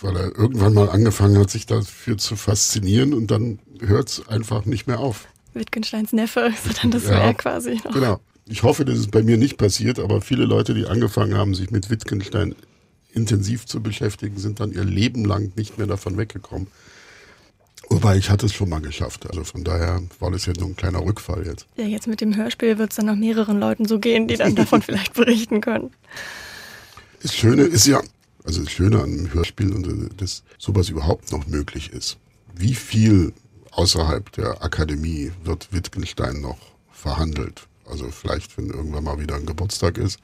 Weil 0.00 0.16
er 0.16 0.38
irgendwann 0.38 0.74
mal 0.74 0.90
angefangen 0.90 1.38
hat, 1.38 1.50
sich 1.50 1.66
dafür 1.66 2.18
zu 2.18 2.36
faszinieren 2.36 3.14
und 3.14 3.30
dann 3.30 3.58
hört 3.80 4.08
es 4.10 4.28
einfach 4.28 4.64
nicht 4.66 4.86
mehr 4.86 5.00
auf. 5.00 5.26
Wittgensteins 5.54 6.12
Neffe 6.12 6.52
ist 6.66 6.82
dann 6.82 6.90
das 6.90 7.04
ja, 7.04 7.12
Werk 7.12 7.38
quasi 7.38 7.80
noch. 7.84 7.92
Genau. 7.92 8.20
Ich 8.48 8.62
hoffe, 8.62 8.84
dass 8.84 8.98
es 8.98 9.08
bei 9.08 9.22
mir 9.22 9.38
nicht 9.38 9.56
passiert, 9.56 9.98
aber 9.98 10.20
viele 10.20 10.44
Leute, 10.44 10.74
die 10.74 10.86
angefangen 10.86 11.34
haben, 11.34 11.54
sich 11.54 11.70
mit 11.70 11.90
Wittgenstein 11.90 12.54
intensiv 13.12 13.66
zu 13.66 13.82
beschäftigen, 13.82 14.38
sind 14.38 14.60
dann 14.60 14.72
ihr 14.72 14.84
Leben 14.84 15.24
lang 15.24 15.52
nicht 15.56 15.78
mehr 15.78 15.86
davon 15.86 16.16
weggekommen. 16.16 16.68
Wobei 17.88 18.16
ich 18.16 18.30
hatte 18.30 18.46
es 18.46 18.54
schon 18.54 18.68
mal 18.68 18.80
geschafft. 18.80 19.28
Also 19.28 19.44
von 19.44 19.64
daher 19.64 20.02
war 20.18 20.30
das 20.30 20.46
ja 20.46 20.52
nur 20.58 20.68
ein 20.68 20.76
kleiner 20.76 21.04
Rückfall 21.04 21.46
jetzt. 21.46 21.66
Ja, 21.76 21.84
jetzt 21.84 22.06
mit 22.06 22.20
dem 22.20 22.36
Hörspiel 22.36 22.78
wird 22.78 22.90
es 22.90 22.96
dann 22.96 23.06
noch 23.06 23.16
mehreren 23.16 23.58
Leuten 23.58 23.86
so 23.86 23.98
gehen, 23.98 24.28
die 24.28 24.36
dann 24.36 24.54
davon 24.54 24.82
vielleicht 24.82 25.14
berichten 25.14 25.60
können. 25.60 25.90
Das 27.22 27.34
Schöne 27.34 27.62
ist 27.62 27.86
ja, 27.86 28.02
also 28.46 28.62
das 28.62 28.72
Schöne 28.72 29.02
an 29.02 29.12
einem 29.12 29.34
Hörspiel 29.34 29.72
und 29.72 30.20
dass 30.20 30.44
sowas 30.58 30.88
überhaupt 30.88 31.32
noch 31.32 31.46
möglich 31.48 31.92
ist. 31.92 32.16
Wie 32.54 32.74
viel 32.74 33.32
außerhalb 33.72 34.30
der 34.32 34.62
Akademie 34.62 35.32
wird 35.44 35.72
Wittgenstein 35.72 36.40
noch 36.40 36.58
verhandelt? 36.92 37.66
Also 37.84 38.08
vielleicht, 38.10 38.56
wenn 38.56 38.70
irgendwann 38.70 39.04
mal 39.04 39.18
wieder 39.18 39.34
ein 39.34 39.46
Geburtstag 39.46 39.98
ist, 39.98 40.20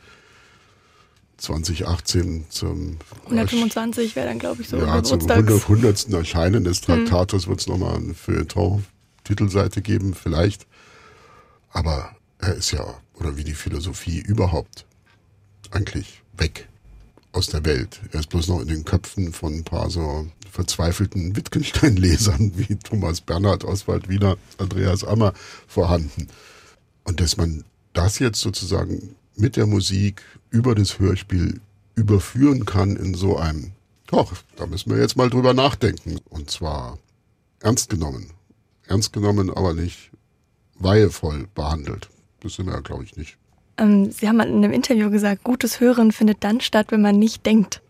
2018 1.38 2.46
zum 2.48 2.98
125 3.24 4.14
wäre 4.14 4.28
dann, 4.28 4.38
glaube 4.38 4.62
ich, 4.62 4.68
so. 4.68 4.76
Ja, 4.76 5.02
zum 5.02 5.28
100, 5.28 5.62
100. 5.62 6.12
Erscheinen 6.12 6.62
des 6.62 6.87
hm. 6.87 7.11
wird 7.11 7.61
es 7.61 7.66
nochmal 7.66 7.96
eine 7.96 8.14
Feuilleton-Titelseite 8.14 9.82
geben, 9.82 10.14
vielleicht. 10.14 10.68
Aber 11.70 12.14
er 12.38 12.54
ist 12.54 12.70
ja, 12.70 13.00
oder 13.14 13.37
wie 13.37 13.44
die 13.44 13.54
Philosophie 13.54 14.20
überhaupt, 14.20 14.87
eigentlich 15.72 16.22
weg 16.37 16.68
aus 17.33 17.47
der 17.47 17.64
Welt. 17.64 18.01
Er 18.12 18.21
ist 18.21 18.29
bloß 18.29 18.49
noch 18.49 18.61
in 18.61 18.68
den 18.68 18.85
Köpfen 18.85 19.33
von 19.33 19.55
ein 19.55 19.64
paar 19.64 19.90
so 19.90 20.27
verzweifelten 20.51 21.35
Wittgenstein-Lesern 21.35 22.53
wie 22.57 22.77
Thomas 22.77 23.21
Bernhard, 23.21 23.64
Oswald 23.64 24.09
Wiener, 24.09 24.37
Andreas 24.59 25.03
Ammer 25.03 25.33
vorhanden. 25.66 26.29
Und 27.05 27.21
dass 27.21 27.37
man 27.37 27.64
das 27.95 28.18
jetzt 28.18 28.40
sozusagen 28.40 29.16
mit 29.37 29.57
der 29.57 29.66
Musik 29.66 30.23
über 30.51 30.75
das 30.75 30.99
Hörspiel 30.99 31.61
überführen 31.95 32.64
kann 32.64 32.97
in 32.97 33.14
so 33.14 33.37
einem, 33.37 33.73
doch, 34.07 34.33
da 34.57 34.66
müssen 34.66 34.90
wir 34.90 35.01
jetzt 35.01 35.16
mal 35.16 35.31
drüber 35.31 35.55
nachdenken. 35.55 36.18
Und 36.29 36.51
zwar 36.51 36.99
ernst 37.61 37.88
genommen. 37.88 38.31
Ernst 38.87 39.12
genommen, 39.12 39.51
aber 39.51 39.73
nicht 39.73 40.11
weihevoll 40.75 41.47
behandelt. 41.55 42.11
Das 42.40 42.55
sind 42.55 42.66
wir 42.66 42.75
ja, 42.75 42.81
glaube 42.81 43.05
ich, 43.05 43.16
nicht. 43.16 43.38
Ähm, 43.83 44.11
Sie 44.11 44.29
haben 44.29 44.40
in 44.40 44.57
einem 44.57 44.73
Interview 44.73 45.11
gesagt, 45.11 45.42
gutes 45.42 45.81
Hören 45.81 46.12
findet 46.12 46.45
dann 46.45 46.61
statt, 46.61 46.87
wenn 46.90 47.03
man 47.03 47.18
nicht 47.18 47.45
denkt. 47.45 47.83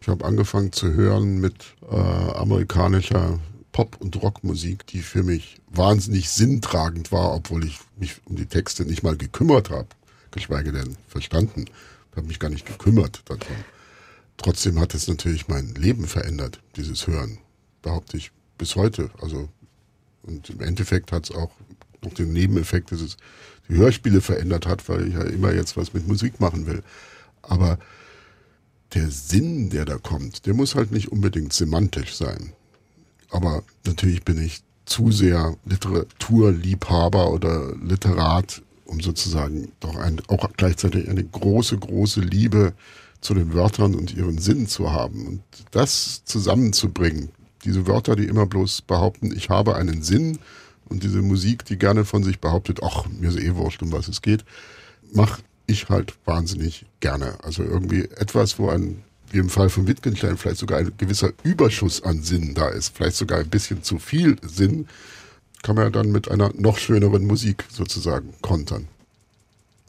Ich 0.00 0.08
habe 0.08 0.24
angefangen 0.24 0.72
zu 0.72 0.92
hören 0.92 1.40
mit 1.40 1.54
äh, 1.90 1.96
amerikanischer 1.96 3.40
Pop- 3.72 4.00
und 4.00 4.20
Rockmusik, 4.22 4.86
die 4.86 5.00
für 5.00 5.22
mich 5.22 5.60
wahnsinnig 5.68 6.30
sinntragend 6.30 7.12
war, 7.12 7.34
obwohl 7.34 7.64
ich 7.64 7.78
mich 7.96 8.16
um 8.26 8.36
die 8.36 8.46
Texte 8.46 8.84
nicht 8.84 9.02
mal 9.02 9.16
gekümmert 9.16 9.70
habe 9.70 9.88
geschweige 10.30 10.72
denn 10.72 10.96
verstanden. 11.06 11.64
Ich 12.10 12.16
habe 12.16 12.26
mich 12.26 12.38
gar 12.38 12.50
nicht 12.50 12.66
gekümmert 12.66 13.22
darum. 13.26 13.42
Trotzdem 14.36 14.78
hat 14.78 14.94
es 14.94 15.08
natürlich 15.08 15.48
mein 15.48 15.74
Leben 15.74 16.06
verändert, 16.06 16.60
dieses 16.76 17.06
Hören, 17.06 17.38
behaupte 17.82 18.16
ich 18.16 18.30
bis 18.56 18.76
heute. 18.76 19.10
Also 19.20 19.48
und 20.22 20.50
im 20.50 20.60
Endeffekt 20.60 21.12
hat 21.12 21.24
es 21.24 21.34
auch 21.34 21.50
noch 22.04 22.14
den 22.14 22.32
Nebeneffekt, 22.32 22.92
dass 22.92 23.00
es 23.00 23.16
die 23.68 23.74
Hörspiele 23.74 24.20
verändert 24.20 24.66
hat, 24.66 24.88
weil 24.88 25.08
ich 25.08 25.14
ja 25.14 25.22
immer 25.22 25.52
jetzt 25.52 25.76
was 25.76 25.92
mit 25.92 26.06
Musik 26.08 26.40
machen 26.40 26.66
will. 26.66 26.82
Aber 27.42 27.78
der 28.94 29.10
Sinn, 29.10 29.70
der 29.70 29.84
da 29.84 29.98
kommt, 29.98 30.46
der 30.46 30.54
muss 30.54 30.74
halt 30.74 30.92
nicht 30.92 31.12
unbedingt 31.12 31.52
semantisch 31.52 32.14
sein. 32.14 32.52
Aber 33.30 33.62
natürlich 33.84 34.24
bin 34.24 34.42
ich 34.42 34.62
zu 34.86 35.12
sehr 35.12 35.56
Literaturliebhaber 35.66 37.30
oder 37.30 37.76
Literat, 37.76 38.62
um 38.86 39.00
sozusagen 39.00 39.72
doch 39.80 39.96
ein, 39.96 40.20
auch 40.28 40.48
gleichzeitig 40.56 41.08
eine 41.08 41.22
große, 41.22 41.76
große 41.76 42.20
Liebe 42.22 42.72
zu 43.20 43.34
den 43.34 43.52
Wörtern 43.52 43.94
und 43.94 44.14
ihren 44.14 44.38
Sinn 44.38 44.66
zu 44.66 44.90
haben. 44.90 45.26
Und 45.26 45.42
das 45.72 46.24
zusammenzubringen, 46.24 47.28
diese 47.64 47.86
Wörter, 47.86 48.16
die 48.16 48.24
immer 48.24 48.46
bloß 48.46 48.82
behaupten, 48.82 49.32
ich 49.36 49.50
habe 49.50 49.76
einen 49.76 50.02
Sinn, 50.02 50.38
und 50.88 51.02
diese 51.02 51.22
Musik, 51.22 51.64
die 51.64 51.78
gerne 51.78 52.04
von 52.04 52.22
sich 52.22 52.40
behauptet, 52.40 52.80
ach, 52.82 53.06
mir 53.08 53.28
ist 53.28 53.38
eh 53.38 53.54
wurscht, 53.54 53.82
um 53.82 53.92
was 53.92 54.08
es 54.08 54.22
geht, 54.22 54.44
mache 55.12 55.42
ich 55.66 55.88
halt 55.88 56.14
wahnsinnig 56.24 56.86
gerne. 57.00 57.38
Also 57.44 57.62
irgendwie 57.62 58.04
etwas, 58.16 58.58
wo 58.58 58.70
ein, 58.70 59.02
wie 59.30 59.38
im 59.38 59.50
Fall 59.50 59.68
von 59.68 59.86
Wittgenstein, 59.86 60.36
vielleicht 60.36 60.58
sogar 60.58 60.78
ein 60.78 60.92
gewisser 60.96 61.32
Überschuss 61.42 62.02
an 62.02 62.22
Sinn 62.22 62.54
da 62.54 62.68
ist, 62.68 62.96
vielleicht 62.96 63.16
sogar 63.16 63.38
ein 63.38 63.48
bisschen 63.48 63.82
zu 63.82 63.98
viel 63.98 64.36
Sinn, 64.42 64.88
kann 65.62 65.76
man 65.76 65.84
ja 65.84 65.90
dann 65.90 66.10
mit 66.10 66.30
einer 66.30 66.52
noch 66.56 66.78
schöneren 66.78 67.26
Musik 67.26 67.64
sozusagen 67.68 68.32
kontern. 68.40 68.88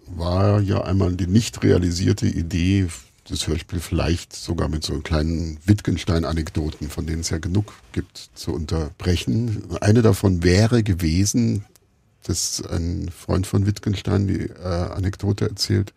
War 0.08 0.60
ja 0.60 0.82
einmal 0.82 1.16
die 1.16 1.28
nicht 1.28 1.64
realisierte 1.64 2.28
Idee, 2.28 2.88
das 3.30 3.48
Hörspiel 3.48 3.80
vielleicht 3.80 4.34
sogar 4.34 4.70
mit 4.70 4.84
so 4.84 5.00
kleinen 5.00 5.60
Wittgenstein-Anekdoten, 5.66 6.90
von 6.90 7.06
denen 7.06 7.22
es 7.22 7.30
ja 7.30 7.38
genug 7.38 7.74
gibt, 7.92 8.30
zu 8.34 8.54
unterbrechen. 8.54 9.64
Eine 9.82 10.02
davon 10.02 10.44
wäre 10.44 10.84
gewesen, 10.84 11.66
dass 12.24 12.64
ein 12.66 13.10
Freund 13.10 13.48
von 13.48 13.66
Wittgenstein 13.66 14.28
die 14.28 14.50
äh, 14.50 14.64
Anekdote 14.64 15.48
erzählt, 15.48 15.94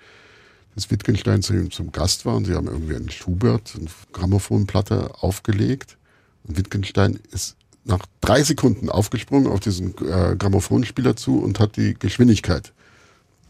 dass 0.74 0.90
Wittgenstein 0.90 1.42
zu 1.42 1.54
ihm 1.54 1.70
zum 1.70 1.92
Gast 1.92 2.24
war 2.24 2.36
und 2.36 2.46
sie 2.46 2.54
haben 2.54 2.68
irgendwie 2.68 2.96
einen 2.96 3.10
Schubert, 3.10 3.74
eine 3.76 3.88
Grammophonplatte 4.12 5.22
aufgelegt. 5.22 5.98
Und 6.44 6.56
Wittgenstein 6.56 7.18
ist 7.30 7.56
nach 7.84 8.06
drei 8.20 8.42
Sekunden 8.42 8.88
aufgesprungen 8.88 9.50
auf 9.50 9.60
diesen 9.60 9.94
äh, 10.06 10.36
Grammophonspieler 10.36 11.16
zu 11.16 11.42
und 11.42 11.60
hat 11.60 11.76
die 11.76 11.94
Geschwindigkeit 11.94 12.72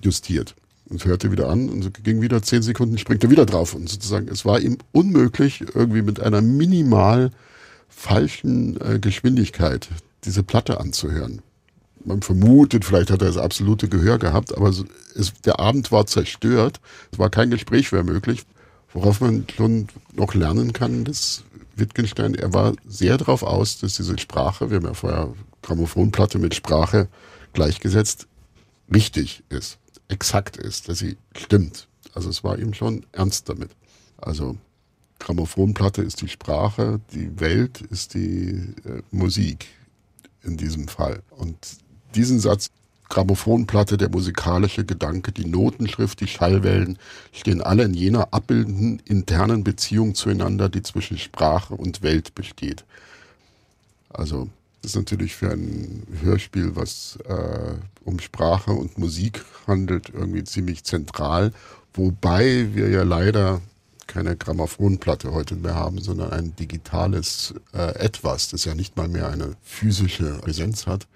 justiert. 0.00 0.54
Und 0.92 1.06
hörte 1.06 1.32
wieder 1.32 1.48
an 1.48 1.70
und 1.70 2.04
ging 2.04 2.20
wieder 2.20 2.42
zehn 2.42 2.60
Sekunden, 2.60 2.98
springt 2.98 3.24
er 3.24 3.30
wieder 3.30 3.46
drauf. 3.46 3.74
Und 3.74 3.88
sozusagen, 3.88 4.28
es 4.28 4.44
war 4.44 4.60
ihm 4.60 4.76
unmöglich, 4.92 5.64
irgendwie 5.74 6.02
mit 6.02 6.20
einer 6.20 6.42
minimal 6.42 7.30
falschen 7.88 8.78
äh, 8.78 8.98
Geschwindigkeit 8.98 9.88
diese 10.24 10.42
Platte 10.42 10.80
anzuhören. 10.80 11.40
Man 12.04 12.20
vermutet, 12.20 12.84
vielleicht 12.84 13.10
hat 13.10 13.22
er 13.22 13.28
das 13.28 13.38
absolute 13.38 13.88
Gehör 13.88 14.18
gehabt, 14.18 14.54
aber 14.54 14.68
es, 14.68 15.32
der 15.46 15.60
Abend 15.60 15.92
war 15.92 16.04
zerstört. 16.06 16.78
Es 17.10 17.18
war 17.18 17.30
kein 17.30 17.48
Gespräch 17.48 17.90
mehr 17.90 18.04
möglich, 18.04 18.44
worauf 18.92 19.22
man 19.22 19.46
schon 19.56 19.88
noch 20.12 20.34
lernen 20.34 20.74
kann, 20.74 21.04
dass 21.04 21.42
Wittgenstein, 21.74 22.34
er 22.34 22.52
war 22.52 22.74
sehr 22.86 23.16
darauf 23.16 23.42
aus, 23.42 23.78
dass 23.78 23.94
diese 23.94 24.18
Sprache, 24.18 24.68
wir 24.68 24.76
haben 24.76 24.86
ja 24.86 24.94
vorher 24.94 25.32
Grammophonplatte 25.62 26.38
mit 26.38 26.54
Sprache 26.54 27.08
gleichgesetzt, 27.54 28.26
richtig 28.92 29.42
ist, 29.48 29.78
exakt 30.12 30.56
ist, 30.56 30.88
dass 30.88 30.98
sie 30.98 31.16
stimmt. 31.36 31.88
Also 32.14 32.28
es 32.28 32.44
war 32.44 32.58
ihm 32.58 32.74
schon 32.74 33.04
ernst 33.12 33.48
damit. 33.48 33.70
Also 34.18 34.56
Grammophonplatte 35.18 36.02
ist 36.02 36.20
die 36.20 36.28
Sprache, 36.28 37.00
die 37.12 37.40
Welt 37.40 37.80
ist 37.80 38.14
die 38.14 38.74
äh, 38.84 39.02
Musik 39.10 39.66
in 40.42 40.56
diesem 40.56 40.88
Fall. 40.88 41.22
Und 41.30 41.56
diesen 42.14 42.38
Satz 42.40 42.70
Grammophonplatte, 43.08 43.98
der 43.98 44.08
musikalische 44.08 44.86
Gedanke, 44.86 45.32
die 45.32 45.44
Notenschrift, 45.44 46.20
die 46.20 46.26
Schallwellen 46.26 46.98
stehen 47.30 47.60
alle 47.60 47.84
in 47.84 47.92
jener 47.92 48.32
abbildenden 48.32 49.00
internen 49.04 49.64
Beziehung 49.64 50.14
zueinander, 50.14 50.70
die 50.70 50.82
zwischen 50.82 51.18
Sprache 51.18 51.74
und 51.74 52.02
Welt 52.02 52.34
besteht. 52.34 52.84
Also 54.08 54.48
das 54.82 54.92
ist 54.92 54.96
natürlich 54.96 55.36
für 55.36 55.50
ein 55.50 56.02
Hörspiel, 56.22 56.74
was 56.74 57.16
äh, 57.28 57.74
um 58.04 58.18
Sprache 58.18 58.72
und 58.72 58.98
Musik 58.98 59.44
handelt, 59.68 60.10
irgendwie 60.12 60.42
ziemlich 60.42 60.82
zentral, 60.82 61.52
wobei 61.94 62.74
wir 62.74 62.88
ja 62.88 63.04
leider 63.04 63.60
keine 64.08 64.36
Grammophonplatte 64.36 65.32
heute 65.32 65.54
mehr 65.54 65.76
haben, 65.76 66.00
sondern 66.00 66.32
ein 66.32 66.56
digitales 66.56 67.54
äh, 67.72 67.94
Etwas, 67.94 68.48
das 68.48 68.64
ja 68.64 68.74
nicht 68.74 68.96
mal 68.96 69.08
mehr 69.08 69.28
eine 69.28 69.56
physische 69.62 70.38
Präsenz 70.38 70.86
hat. 70.86 71.06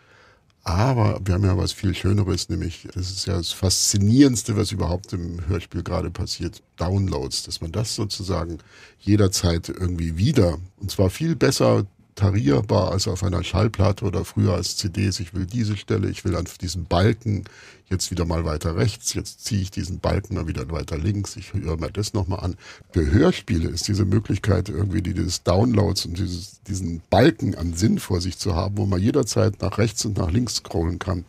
Aber 0.62 1.20
wir 1.24 1.34
haben 1.34 1.44
ja 1.44 1.56
was 1.56 1.72
viel 1.72 1.94
Schöneres, 1.94 2.48
nämlich 2.48 2.88
das 2.94 3.10
ist 3.10 3.26
ja 3.26 3.36
das 3.36 3.52
Faszinierendste, 3.52 4.56
was 4.56 4.72
überhaupt 4.72 5.12
im 5.12 5.46
Hörspiel 5.46 5.82
gerade 5.82 6.10
passiert, 6.10 6.62
Downloads, 6.76 7.44
dass 7.44 7.60
man 7.60 7.70
das 7.70 7.94
sozusagen 7.94 8.58
jederzeit 8.98 9.68
irgendwie 9.68 10.16
wieder, 10.16 10.58
und 10.78 10.90
zwar 10.90 11.10
viel 11.10 11.36
besser 11.36 11.86
tarierbar 12.16 12.90
als 12.90 13.06
auf 13.06 13.22
einer 13.22 13.44
Schallplatte 13.44 14.04
oder 14.04 14.24
früher 14.24 14.54
als 14.54 14.76
CDs. 14.76 15.20
Ich 15.20 15.34
will 15.34 15.46
diese 15.46 15.76
Stelle, 15.76 16.08
ich 16.10 16.24
will 16.24 16.34
an 16.34 16.48
diesem 16.60 16.86
Balken 16.86 17.44
jetzt 17.88 18.10
wieder 18.10 18.24
mal 18.24 18.44
weiter 18.44 18.74
rechts, 18.74 19.14
jetzt 19.14 19.44
ziehe 19.44 19.60
ich 19.60 19.70
diesen 19.70 20.00
Balken 20.00 20.34
mal 20.34 20.48
wieder 20.48 20.68
weiter 20.70 20.98
links, 20.98 21.36
ich 21.36 21.52
höre 21.52 21.76
mir 21.76 21.92
das 21.92 22.14
nochmal 22.14 22.40
an. 22.40 22.56
Für 22.90 23.08
Hörspiele 23.08 23.68
ist 23.68 23.86
diese 23.86 24.04
Möglichkeit 24.04 24.68
irgendwie 24.68 25.02
dieses 25.02 25.44
Downloads 25.44 26.06
und 26.06 26.18
dieses, 26.18 26.62
diesen 26.62 27.02
Balken 27.10 27.54
an 27.54 27.74
Sinn 27.74 28.00
vor 28.00 28.20
sich 28.20 28.38
zu 28.38 28.56
haben, 28.56 28.76
wo 28.78 28.86
man 28.86 29.00
jederzeit 29.00 29.60
nach 29.60 29.78
rechts 29.78 30.04
und 30.04 30.16
nach 30.18 30.32
links 30.32 30.56
scrollen 30.56 30.98
kann, 30.98 31.24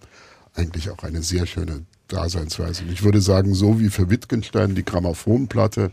eigentlich 0.56 0.90
auch 0.90 1.04
eine 1.04 1.22
sehr 1.22 1.46
schöne 1.46 1.86
Daseinsweise. 2.08 2.84
Und 2.84 2.92
ich 2.92 3.04
würde 3.04 3.22
sagen, 3.22 3.54
so 3.54 3.80
wie 3.80 3.90
für 3.90 4.10
Wittgenstein 4.10 4.74
die 4.74 4.86
Grammophonplatte 4.86 5.92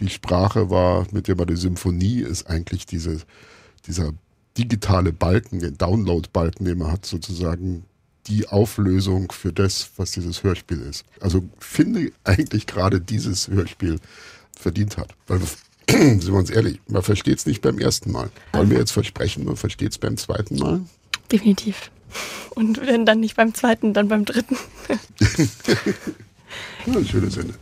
die 0.00 0.08
Sprache 0.08 0.70
war, 0.70 1.06
mit 1.12 1.28
der 1.28 1.36
man 1.36 1.46
die 1.46 1.56
Symphonie 1.56 2.20
ist 2.20 2.48
eigentlich 2.48 2.86
diese, 2.86 3.18
dieser 3.86 4.12
digitale 4.60 5.12
Balken, 5.12 5.60
den 5.60 5.78
Download-Balken, 5.78 6.64
den 6.64 6.78
man 6.78 6.92
hat, 6.92 7.06
sozusagen 7.06 7.84
die 8.26 8.46
Auflösung 8.46 9.32
für 9.32 9.52
das, 9.52 9.90
was 9.96 10.10
dieses 10.12 10.42
Hörspiel 10.42 10.80
ist. 10.82 11.04
Also 11.20 11.42
finde 11.58 12.12
eigentlich 12.24 12.66
gerade 12.66 13.00
dieses 13.00 13.48
Hörspiel 13.48 13.98
verdient 14.56 14.98
hat. 14.98 15.14
Weil, 15.26 15.40
sind 15.88 16.26
wir 16.26 16.34
uns 16.34 16.50
ehrlich, 16.50 16.80
man 16.88 17.02
versteht 17.02 17.38
es 17.38 17.46
nicht 17.46 17.62
beim 17.62 17.78
ersten 17.78 18.12
Mal. 18.12 18.30
Wollen 18.52 18.70
wir 18.70 18.78
jetzt 18.78 18.92
versprechen, 18.92 19.46
man 19.46 19.56
versteht 19.56 19.92
es 19.92 19.98
beim 19.98 20.18
zweiten 20.18 20.56
Mal? 20.56 20.82
Definitiv. 21.32 21.90
Und 22.50 22.86
wenn 22.86 23.06
dann 23.06 23.20
nicht 23.20 23.36
beim 23.36 23.54
zweiten, 23.54 23.94
dann 23.94 24.08
beim 24.08 24.24
dritten. 24.24 24.56
ja, 26.86 27.04
schöne 27.04 27.30
Sinne. 27.30 27.54